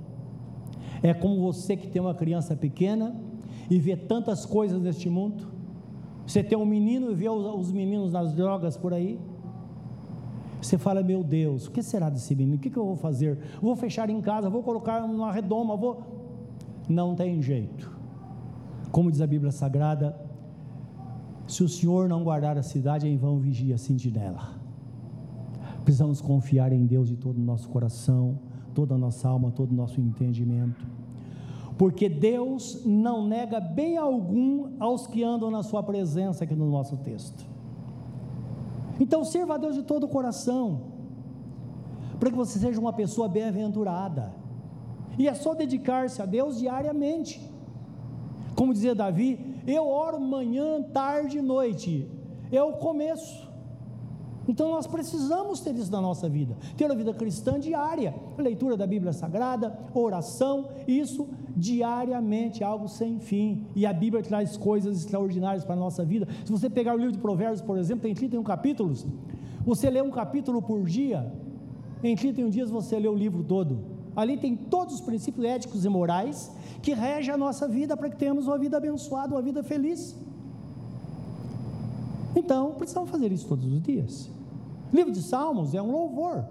É 1.03 1.13
como 1.13 1.41
você 1.41 1.77
que 1.77 1.87
tem 1.87 2.01
uma 2.01 2.15
criança 2.15 2.57
pequena 2.57 3.15
e 3.71 3.79
vê 3.79 3.97
tantas 3.97 4.45
coisas 4.47 4.81
neste 4.81 5.09
mundo. 5.09 5.49
Você 6.27 6.43
tem 6.43 6.57
um 6.57 6.65
menino 6.65 7.11
e 7.11 7.15
vê 7.15 7.29
os 7.29 7.71
meninos 7.71 8.13
nas 8.13 8.33
drogas 8.33 8.77
por 8.77 8.95
aí. 8.95 9.21
Você 10.61 10.79
fala, 10.79 11.03
meu 11.03 11.23
Deus, 11.23 11.67
o 11.67 11.71
que 11.71 11.83
será 11.83 12.09
desse 12.09 12.35
menino? 12.35 12.57
O 12.57 12.59
que, 12.59 12.75
eu 12.75 12.87
vou 12.87 12.97
fazer? 12.97 13.39
Vou 13.61 13.77
fechar 13.77 14.09
em 14.09 14.19
casa, 14.23 14.49
vou 14.49 14.63
colocar 14.63 15.05
uma 15.05 15.31
redoma, 15.31 15.77
vou. 15.77 16.03
Não 16.89 17.15
tem 17.15 17.43
jeito. 17.43 17.94
Como 18.95 19.11
diz 19.11 19.21
a 19.21 19.27
Bíblia 19.27 19.51
Sagrada, 19.51 20.17
se 21.49 21.65
o 21.65 21.69
Senhor 21.69 22.09
não 22.09 22.23
guardar 22.23 22.57
a 22.57 22.63
cidade, 22.63 23.09
em 23.09 23.17
vão 23.17 23.39
vigia 23.39 23.75
a 23.75 23.79
sentinela. 23.79 24.45
Precisamos 25.85 26.21
confiar 26.21 26.71
em 26.73 26.87
Deus 26.87 27.09
de 27.09 27.17
todo 27.17 27.39
o 27.39 27.47
nosso 27.53 27.69
coração 27.69 28.39
toda 28.75 28.95
a 28.97 28.99
nossa 28.99 29.29
alma, 29.29 29.51
todo 29.51 29.71
o 29.71 29.75
nosso 29.75 30.01
entendimento. 30.01 30.85
Porque 31.79 32.09
Deus 32.09 32.83
não 32.85 33.27
nega 33.27 33.61
bem 33.61 33.97
algum 33.97 34.71
aos 34.79 35.07
que 35.07 35.23
andam 35.23 35.51
na 35.51 35.63
Sua 35.63 35.83
presença, 35.83 36.45
aqui 36.45 36.55
no 36.55 36.71
nosso 36.71 36.97
texto. 36.99 37.47
Então, 39.01 39.25
sirva 39.25 39.55
a 39.55 39.59
Deus 39.59 39.75
de 39.75 39.83
todo 39.83 40.05
o 40.05 40.09
coração, 40.09 40.65
para 42.19 42.31
que 42.31 42.37
você 42.37 42.59
seja 42.59 42.81
uma 42.81 42.93
pessoa 42.93 43.29
bem-aventurada. 43.29 44.33
E 45.19 45.27
é 45.27 45.35
só 45.35 45.55
dedicar-se 45.55 46.21
a 46.21 46.27
Deus 46.27 46.59
diariamente. 46.59 47.54
Como 48.55 48.73
dizia 48.73 48.95
Davi, 48.95 49.63
eu 49.67 49.87
oro 49.89 50.21
manhã, 50.21 50.83
tarde 50.83 51.39
e 51.39 51.43
noite. 51.43 52.09
É 52.53 52.63
o 52.63 52.75
começo. 52.75 53.53
Então 54.47 54.71
nós 54.71 54.87
precisamos 54.87 55.61
ter 55.61 55.75
isso 55.75 55.91
na 55.91 56.01
nossa 56.01 56.29
vida, 56.29 56.57
ter 56.77 56.85
uma 56.85 56.95
vida 56.95 57.15
cristã 57.15 57.59
diária, 57.59 58.15
leitura 58.37 58.77
da 58.77 58.87
Bíblia 58.87 59.13
Sagrada, 59.13 59.79
oração, 59.95 60.69
isso 60.87 61.29
diariamente, 61.57 62.63
algo 62.63 62.89
sem 62.89 63.19
fim. 63.19 63.67
E 63.75 63.87
a 63.87 63.93
Bíblia 63.93 64.23
traz 64.23 64.57
coisas 64.57 64.99
extraordinárias 64.99 65.65
para 65.65 65.75
a 65.75 65.79
nossa 65.79 66.05
vida. 66.05 66.29
Se 66.45 66.53
você 66.53 66.69
pegar 66.69 66.95
o 66.95 66.99
livro 66.99 67.13
de 67.13 67.19
Provérbios, 67.19 67.63
por 67.63 67.79
exemplo, 67.79 68.03
tem 68.03 68.15
31 68.15 68.43
capítulos, 68.43 69.07
você 69.65 69.89
lê 69.89 70.03
um 70.03 70.11
capítulo 70.11 70.61
por 70.61 70.85
dia, 70.85 71.33
em 72.03 72.15
31 72.15 72.51
dias 72.51 72.71
você 72.71 72.99
lê 72.99 73.09
o 73.09 73.15
livro 73.15 73.43
todo. 73.43 73.94
Ali 74.17 74.37
tem 74.37 74.55
todos 74.57 74.95
os 74.95 75.01
princípios 75.01 75.45
éticos 75.45 75.85
e 75.85 75.89
morais 75.89 76.51
que 76.83 76.93
regem 76.95 77.35
a 77.35 77.37
nossa 77.37 77.67
vida 77.67 77.97
para 77.97 78.09
que 78.09 78.17
tenhamos 78.17 78.47
uma 78.47 78.59
vida 78.59 78.77
abençoada, 78.77 79.35
uma 79.35 79.43
vida 79.43 79.63
feliz. 79.63 80.17
Então, 82.37 82.73
precisamos 82.73 83.11
fazer 83.11 83.31
isso 83.33 83.47
todos 83.47 83.65
os 83.65 83.83
dias. 83.83 84.31
O 84.93 84.97
livro 84.97 85.13
de 85.13 85.23
Salmos 85.23 85.75
é 85.75 85.83
um 85.83 85.91
louvor. 85.91 86.45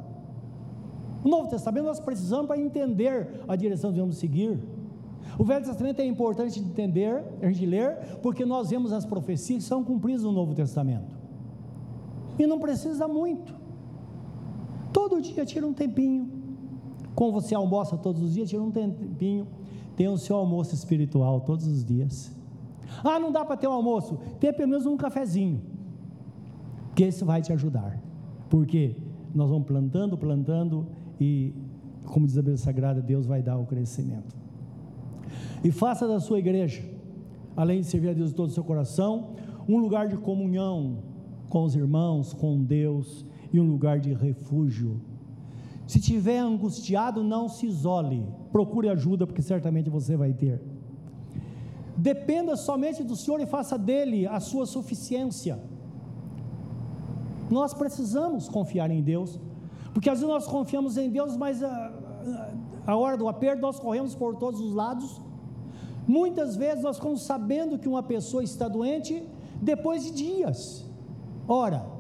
O 1.24 1.30
Novo 1.30 1.50
Testamento 1.50 1.86
nós 1.86 2.00
precisamos 2.00 2.48
para 2.48 2.60
entender 2.60 3.42
a 3.48 3.56
direção 3.56 3.94
que 3.94 4.00
vamos 4.00 4.18
seguir. 4.18 4.60
O 5.38 5.44
Velho 5.44 5.66
Testamento 5.66 6.00
é 6.00 6.06
importante 6.06 6.62
de 6.62 6.68
entender, 6.70 7.24
a 7.42 7.48
gente 7.48 7.66
ler, 7.66 8.18
porque 8.22 8.46
nós 8.46 8.70
vemos 8.70 8.92
as 8.92 9.06
profecias 9.06 9.64
que 9.64 9.70
são 9.70 9.84
cumpridas 9.84 10.24
no 10.24 10.32
Novo 10.32 10.54
Testamento. 10.54 11.16
E 12.38 12.46
não 12.46 12.60
precisa 12.60 13.08
muito. 13.08 13.54
Todo 14.92 15.22
dia 15.22 15.46
tira 15.46 15.66
um 15.66 15.74
tempinho. 15.74 16.30
Como 17.16 17.32
você 17.32 17.54
almoça 17.54 17.98
todos 17.98 18.22
os 18.22 18.34
dias, 18.34 18.50
tira 18.50 18.62
um 18.62 18.72
tempinho. 18.72 19.48
Tem 19.96 20.08
o 20.08 20.18
seu 20.18 20.36
almoço 20.36 20.74
espiritual 20.74 21.42
todos 21.42 21.68
os 21.68 21.86
dias. 21.86 22.36
Ah, 23.04 23.20
não 23.20 23.32
dá 23.32 23.46
para 23.46 23.58
ter 23.58 23.68
um 23.68 23.72
almoço? 23.72 24.18
Tem 24.40 24.52
pelo 24.54 24.70
menos 24.70 24.86
um 24.86 24.98
cafezinho. 24.98 25.62
Que 26.96 27.06
isso 27.06 27.26
vai 27.26 27.42
te 27.42 27.54
ajudar. 27.54 28.02
Porque 28.50 28.96
nós 29.34 29.50
vamos 29.50 29.66
plantando, 29.66 30.18
plantando 30.18 30.88
e, 31.20 31.54
como 32.06 32.26
diz 32.26 32.38
a 32.38 32.42
Bíblia 32.42 32.58
Sagrada, 32.58 33.02
Deus 33.02 33.26
vai 33.26 33.42
dar 33.42 33.58
o 33.58 33.66
crescimento. 33.66 34.36
E 35.64 35.72
faça 35.72 36.08
da 36.08 36.20
sua 36.20 36.40
igreja, 36.40 36.84
além 37.56 37.82
de 37.82 37.88
servir 37.88 38.10
a 38.10 38.14
Deus 38.14 38.30
de 38.30 38.36
todo 38.36 38.50
o 38.50 38.52
seu 38.52 38.64
coração, 38.64 39.30
um 39.68 39.78
lugar 39.78 40.08
de 40.08 40.18
comunhão 40.18 40.98
com 41.50 41.64
os 41.64 41.76
irmãos, 41.76 42.34
com 42.34 42.62
Deus 42.64 43.26
e 43.52 43.60
um 43.60 43.70
lugar 43.70 44.00
de 44.00 44.14
refúgio. 44.14 45.00
Se 45.94 46.00
tiver 46.02 46.40
angustiado, 46.40 47.24
não 47.24 47.48
se 47.48 47.68
isole, 47.68 48.28
procure 48.52 48.90
ajuda, 48.90 49.28
porque 49.28 49.44
certamente 49.44 49.92
você 49.92 50.18
vai 50.18 50.34
ter. 50.34 50.60
Dependa 51.96 52.56
somente 52.56 53.04
do 53.04 53.16
Senhor 53.16 53.40
e 53.40 53.46
faça 53.46 53.78
dele 53.78 54.26
a 54.26 54.40
sua 54.40 54.66
suficiência. 54.66 55.60
Nós 57.48 57.76
precisamos 57.76 58.50
confiar 58.50 58.90
em 58.90 59.04
Deus, 59.04 59.40
porque 59.94 60.10
às 60.10 60.20
vezes 60.20 60.34
nós 60.34 60.48
confiamos 60.48 60.98
em 60.98 61.12
Deus, 61.12 61.38
mas 61.38 61.62
a, 61.62 61.94
a 62.88 62.96
hora 62.96 63.16
do 63.16 63.28
aperto 63.28 63.62
nós 63.62 63.80
corremos 63.80 64.16
por 64.16 64.36
todos 64.38 64.60
os 64.60 64.74
lados. 64.74 65.22
Muitas 66.08 66.56
vezes 66.56 66.84
nós 66.84 66.96
ficamos 66.96 67.22
sabendo 67.22 67.78
que 67.78 67.88
uma 67.88 68.02
pessoa 68.02 68.44
está 68.44 68.68
doente 68.68 69.24
depois 69.62 70.04
de 70.06 70.12
dias. 70.12 70.90
Ora, 71.48 71.93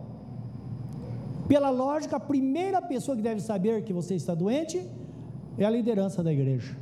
pela 1.47 1.69
lógica, 1.69 2.15
a 2.15 2.19
primeira 2.19 2.81
pessoa 2.81 3.15
que 3.15 3.23
deve 3.23 3.41
saber 3.41 3.83
que 3.83 3.93
você 3.93 4.15
está 4.15 4.33
doente 4.33 4.85
é 5.57 5.65
a 5.65 5.69
liderança 5.69 6.23
da 6.23 6.31
igreja, 6.31 6.75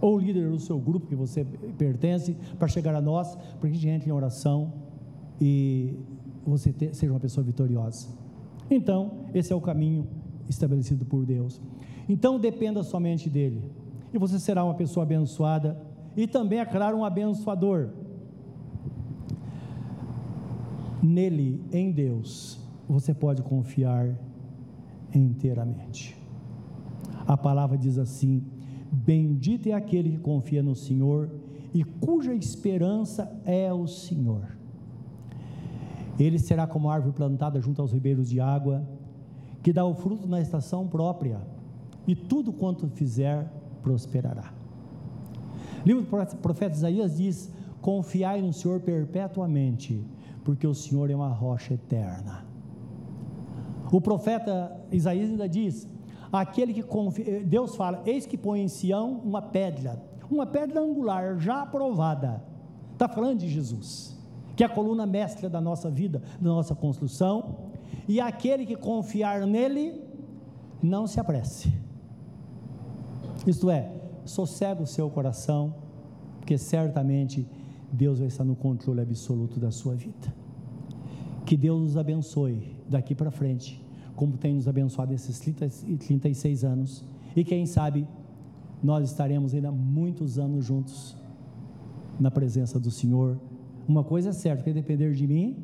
ou 0.00 0.16
o 0.16 0.18
líder 0.18 0.48
do 0.48 0.58
seu 0.60 0.78
grupo 0.78 1.06
que 1.06 1.14
você 1.14 1.44
pertence, 1.76 2.36
para 2.58 2.68
chegar 2.68 2.94
a 2.94 3.00
nós, 3.00 3.34
para 3.34 3.68
que 3.68 3.76
a 3.76 3.78
gente 3.78 3.88
entre 3.88 4.10
em 4.10 4.12
oração 4.12 4.72
e 5.40 5.96
você 6.46 6.72
ter, 6.72 6.94
seja 6.94 7.12
uma 7.12 7.20
pessoa 7.20 7.44
vitoriosa. 7.44 8.08
Então, 8.70 9.26
esse 9.34 9.52
é 9.52 9.56
o 9.56 9.60
caminho 9.60 10.06
estabelecido 10.48 11.04
por 11.04 11.24
Deus. 11.24 11.60
Então, 12.08 12.38
dependa 12.38 12.82
somente 12.82 13.28
dele, 13.30 13.62
e 14.12 14.18
você 14.18 14.38
será 14.38 14.62
uma 14.62 14.74
pessoa 14.74 15.04
abençoada 15.04 15.76
e 16.16 16.26
também, 16.26 16.60
é 16.60 16.64
claro, 16.64 16.96
um 16.96 17.04
abençoador. 17.04 17.88
Nele, 21.02 21.60
em 21.72 21.90
Deus, 21.90 22.63
você 22.88 23.14
pode 23.14 23.42
confiar 23.42 24.14
inteiramente. 25.14 26.16
A 27.26 27.36
palavra 27.36 27.78
diz 27.78 27.98
assim: 27.98 28.42
Bendito 28.90 29.68
é 29.68 29.72
aquele 29.72 30.10
que 30.10 30.18
confia 30.18 30.62
no 30.62 30.74
Senhor 30.74 31.30
e 31.72 31.82
cuja 31.82 32.34
esperança 32.34 33.30
é 33.44 33.72
o 33.72 33.86
Senhor. 33.86 34.56
Ele 36.18 36.38
será 36.38 36.66
como 36.66 36.88
árvore 36.88 37.14
plantada 37.14 37.60
junto 37.60 37.82
aos 37.82 37.92
ribeiros 37.92 38.28
de 38.28 38.38
água, 38.40 38.86
que 39.62 39.72
dá 39.72 39.84
o 39.84 39.94
fruto 39.94 40.28
na 40.28 40.40
estação 40.40 40.86
própria, 40.86 41.40
e 42.06 42.14
tudo 42.14 42.52
quanto 42.52 42.86
fizer 42.88 43.50
prosperará. 43.82 44.52
O 45.82 45.86
livro 45.86 46.02
do 46.02 46.36
profeta 46.36 46.76
Isaías 46.76 47.16
diz: 47.16 47.50
Confiai 47.80 48.40
no 48.40 48.52
Senhor 48.52 48.80
perpetuamente, 48.80 50.06
porque 50.44 50.66
o 50.66 50.74
Senhor 50.74 51.10
é 51.10 51.16
uma 51.16 51.28
rocha 51.28 51.74
eterna. 51.74 52.43
O 53.94 54.00
profeta 54.00 54.76
Isaías 54.90 55.30
ainda 55.30 55.48
diz: 55.48 55.86
aquele 56.32 56.74
que 56.74 56.82
confia, 56.82 57.44
Deus 57.44 57.76
fala: 57.76 58.02
Eis 58.04 58.26
que 58.26 58.36
põe 58.36 58.60
em 58.60 58.68
Sião 58.68 59.20
uma 59.24 59.40
pedra, 59.40 60.02
uma 60.28 60.44
pedra 60.44 60.80
angular 60.80 61.38
já 61.38 61.62
aprovada. 61.62 62.42
Está 62.92 63.08
falando 63.08 63.38
de 63.38 63.48
Jesus 63.48 64.14
que 64.56 64.62
é 64.62 64.66
a 64.66 64.68
coluna 64.68 65.04
mestra 65.04 65.48
da 65.48 65.60
nossa 65.60 65.90
vida, 65.90 66.22
da 66.40 66.48
nossa 66.48 66.74
construção, 66.74 67.56
e 68.06 68.20
aquele 68.20 68.64
que 68.64 68.76
confiar 68.76 69.46
nele, 69.46 70.00
não 70.82 71.06
se 71.06 71.18
apresse. 71.18 71.72
Isto 73.46 73.70
é, 73.70 73.90
sossega 74.24 74.82
o 74.82 74.86
seu 74.86 75.10
coração, 75.10 75.74
porque 76.38 76.56
certamente 76.56 77.48
Deus 77.92 78.18
vai 78.18 78.28
estar 78.28 78.44
no 78.44 78.54
controle 78.54 79.00
absoluto 79.00 79.58
da 79.58 79.70
sua 79.70 79.94
vida. 79.94 80.43
Que 81.44 81.56
Deus 81.56 81.80
nos 81.80 81.96
abençoe 81.96 82.76
daqui 82.88 83.14
para 83.14 83.30
frente, 83.30 83.82
como 84.16 84.36
tem 84.36 84.54
nos 84.54 84.66
abençoado 84.66 85.12
esses 85.12 85.38
30, 85.38 85.68
36 85.98 86.64
anos, 86.64 87.04
e 87.36 87.44
quem 87.44 87.66
sabe 87.66 88.06
nós 88.82 89.10
estaremos 89.10 89.54
ainda 89.54 89.72
muitos 89.72 90.38
anos 90.38 90.64
juntos 90.64 91.16
na 92.20 92.30
presença 92.30 92.78
do 92.78 92.90
Senhor 92.90 93.38
uma 93.86 94.02
coisa 94.02 94.30
é 94.30 94.32
certa, 94.32 94.62
que 94.62 94.72
depender 94.72 95.12
de 95.12 95.26
mim, 95.26 95.56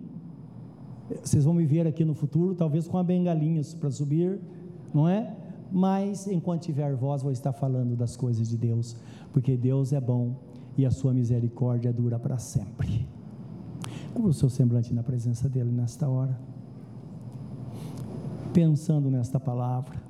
vocês 1.22 1.44
vão 1.44 1.54
me 1.54 1.64
ver 1.64 1.86
aqui 1.86 2.04
no 2.04 2.14
futuro, 2.14 2.54
talvez 2.54 2.86
com 2.86 2.98
a 2.98 3.02
bengalinha 3.02 3.62
para 3.78 3.90
subir, 3.90 4.38
não 4.92 5.08
é? 5.08 5.34
Mas 5.72 6.26
enquanto 6.26 6.62
tiver 6.62 6.94
voz, 6.94 7.22
vou 7.22 7.32
estar 7.32 7.52
falando 7.52 7.96
das 7.96 8.16
coisas 8.16 8.48
de 8.48 8.56
Deus, 8.56 8.96
porque 9.32 9.56
Deus 9.56 9.92
é 9.92 10.00
bom 10.00 10.36
e 10.76 10.84
a 10.84 10.90
sua 10.90 11.14
misericórdia 11.14 11.92
dura 11.92 12.18
para 12.18 12.38
sempre. 12.38 13.08
Como 14.14 14.28
o 14.28 14.32
seu 14.32 14.48
semblante 14.48 14.92
na 14.92 15.02
presença 15.02 15.48
dele 15.48 15.70
nesta 15.70 16.08
hora, 16.08 16.38
pensando 18.52 19.10
nesta 19.10 19.38
palavra. 19.38 20.00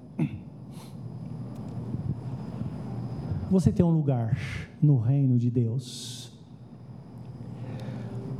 Você 3.51 3.73
tem 3.73 3.85
um 3.85 3.91
lugar 3.91 4.39
no 4.81 4.99
reino 4.99 5.37
de 5.37 5.51
Deus 5.51 6.31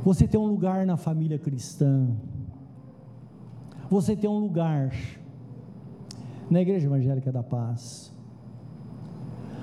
você 0.03 0.27
tem 0.27 0.39
um 0.39 0.47
lugar 0.47 0.85
na 0.85 0.97
família 0.97 1.37
cristã. 1.37 2.09
Você 3.89 4.15
tem 4.15 4.29
um 4.29 4.39
lugar 4.39 4.91
na 6.49 6.59
Igreja 6.59 6.87
Evangélica 6.87 7.31
da 7.31 7.43
Paz. 7.43 8.11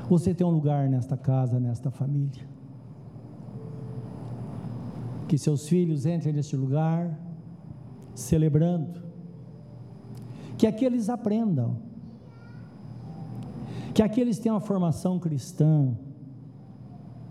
Você 0.08 0.32
tem 0.32 0.46
um 0.46 0.50
lugar 0.50 0.88
nesta 0.88 1.16
casa, 1.16 1.58
nesta 1.58 1.90
família. 1.90 2.46
Que 5.28 5.38
seus 5.38 5.68
filhos 5.68 6.06
entrem 6.06 6.32
neste 6.32 6.56
lugar 6.56 7.16
celebrando. 8.14 9.00
Que 10.56 10.66
aqueles 10.66 11.08
aprendam. 11.08 11.76
Que 13.94 14.02
aqueles 14.02 14.38
tenham 14.38 14.56
uma 14.56 14.60
formação 14.60 15.18
cristã. 15.18 15.96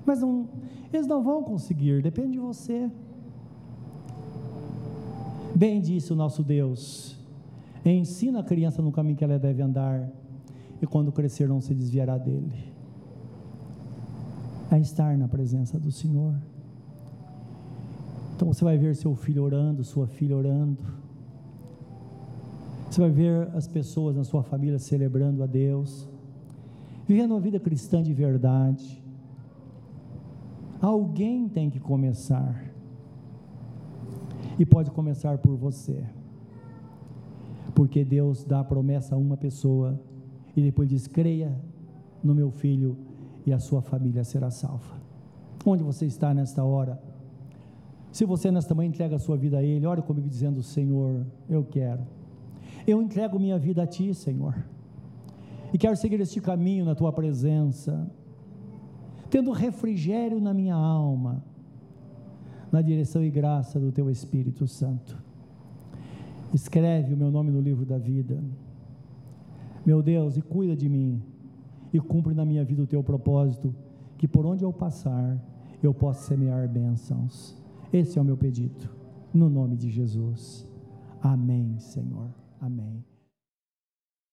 Mas 0.05 0.21
não, 0.21 0.47
eles 0.93 1.05
não 1.05 1.21
vão 1.21 1.43
conseguir, 1.43 2.01
depende 2.01 2.33
de 2.33 2.39
você. 2.39 2.89
Bem 5.53 5.81
disse 5.81 6.13
o 6.13 6.15
nosso 6.15 6.43
Deus: 6.43 7.17
ensina 7.83 8.39
a 8.39 8.43
criança 8.43 8.81
no 8.81 8.91
caminho 8.91 9.17
que 9.17 9.23
ela 9.23 9.37
deve 9.37 9.61
andar, 9.61 10.09
e 10.81 10.87
quando 10.87 11.11
crescer 11.11 11.49
não 11.49 11.59
se 11.59 11.73
desviará 11.73 12.17
dele. 12.17 12.73
É 14.71 14.79
estar 14.79 15.17
na 15.17 15.27
presença 15.27 15.79
do 15.79 15.91
Senhor. 15.91 16.35
Então 18.37 18.47
você 18.53 18.63
vai 18.63 18.77
ver 18.77 18.95
seu 18.95 19.13
filho 19.15 19.43
orando, 19.43 19.83
sua 19.83 20.07
filha 20.07 20.37
orando. 20.37 20.77
Você 22.89 23.01
vai 23.01 23.09
ver 23.09 23.49
as 23.53 23.67
pessoas 23.67 24.15
na 24.15 24.23
sua 24.23 24.43
família 24.43 24.79
celebrando 24.79 25.43
a 25.43 25.45
Deus, 25.45 26.07
vivendo 27.05 27.31
uma 27.31 27.41
vida 27.41 27.59
cristã 27.59 28.01
de 28.01 28.13
verdade 28.13 29.03
Alguém 30.81 31.49
tem 31.49 31.69
que 31.69 31.79
começar. 31.79 32.63
E 34.59 34.65
pode 34.65 34.91
começar 34.91 35.37
por 35.37 35.55
você. 35.55 36.03
Porque 37.73 38.03
Deus 38.03 38.43
dá 38.43 38.59
a 38.59 38.63
promessa 38.63 39.15
a 39.15 39.17
uma 39.17 39.37
pessoa 39.37 39.99
e 40.55 40.61
depois 40.61 40.89
diz: 40.89 41.07
creia 41.07 41.59
no 42.23 42.33
meu 42.33 42.51
filho 42.51 42.97
e 43.45 43.53
a 43.53 43.59
sua 43.59 43.81
família 43.81 44.23
será 44.23 44.49
salva. 44.49 44.97
Onde 45.65 45.83
você 45.83 46.05
está 46.05 46.33
nesta 46.33 46.63
hora? 46.63 47.01
Se 48.17 48.25
você 48.25 48.49
nesta 48.49 48.73
manhã 48.73 48.87
entrega 48.87 49.17
a 49.17 49.19
sua 49.19 49.37
vida 49.37 49.59
a 49.59 49.63
Ele, 49.63 49.85
ore 49.85 50.01
comigo 50.01 50.27
dizendo: 50.27 50.63
Senhor, 50.63 51.23
eu 51.47 51.63
quero. 51.63 52.01
Eu 52.87 52.99
entrego 52.99 53.37
minha 53.37 53.59
vida 53.59 53.83
a 53.83 53.85
Ti, 53.85 54.11
Senhor. 54.11 54.55
E 55.71 55.77
quero 55.77 55.95
seguir 55.95 56.19
este 56.19 56.41
caminho 56.41 56.83
na 56.83 56.95
Tua 56.95 57.13
presença, 57.13 58.09
tendo 59.29 59.51
refrigério 59.51 60.41
na 60.41 60.51
minha 60.51 60.73
alma, 60.73 61.43
na 62.71 62.81
direção 62.81 63.23
e 63.23 63.29
graça 63.29 63.79
do 63.79 63.91
Teu 63.91 64.09
Espírito 64.09 64.65
Santo. 64.67 65.15
Escreve 66.51 67.13
o 67.13 67.17
meu 67.17 67.29
nome 67.29 67.51
no 67.51 67.61
livro 67.61 67.85
da 67.85 67.99
vida. 67.99 68.43
Meu 69.85 70.01
Deus, 70.01 70.37
e 70.37 70.41
cuida 70.41 70.75
de 70.75 70.89
mim, 70.89 71.21
e 71.93 71.99
cumpre 71.99 72.33
na 72.33 72.43
minha 72.43 72.63
vida 72.63 72.81
o 72.81 72.87
Teu 72.87 73.03
propósito, 73.03 73.75
que 74.17 74.27
por 74.27 74.43
onde 74.43 74.65
eu 74.65 74.73
passar, 74.73 75.39
eu 75.83 75.93
possa 75.93 76.29
semear 76.29 76.67
bênçãos. 76.67 77.66
Esse 77.91 78.17
é 78.17 78.21
o 78.21 78.25
meu 78.25 78.37
pedido, 78.37 78.89
no 79.33 79.49
nome 79.49 79.75
de 79.75 79.89
Jesus. 79.89 80.67
Amém, 81.21 81.79
Senhor. 81.79 82.29
Amém. 82.59 83.03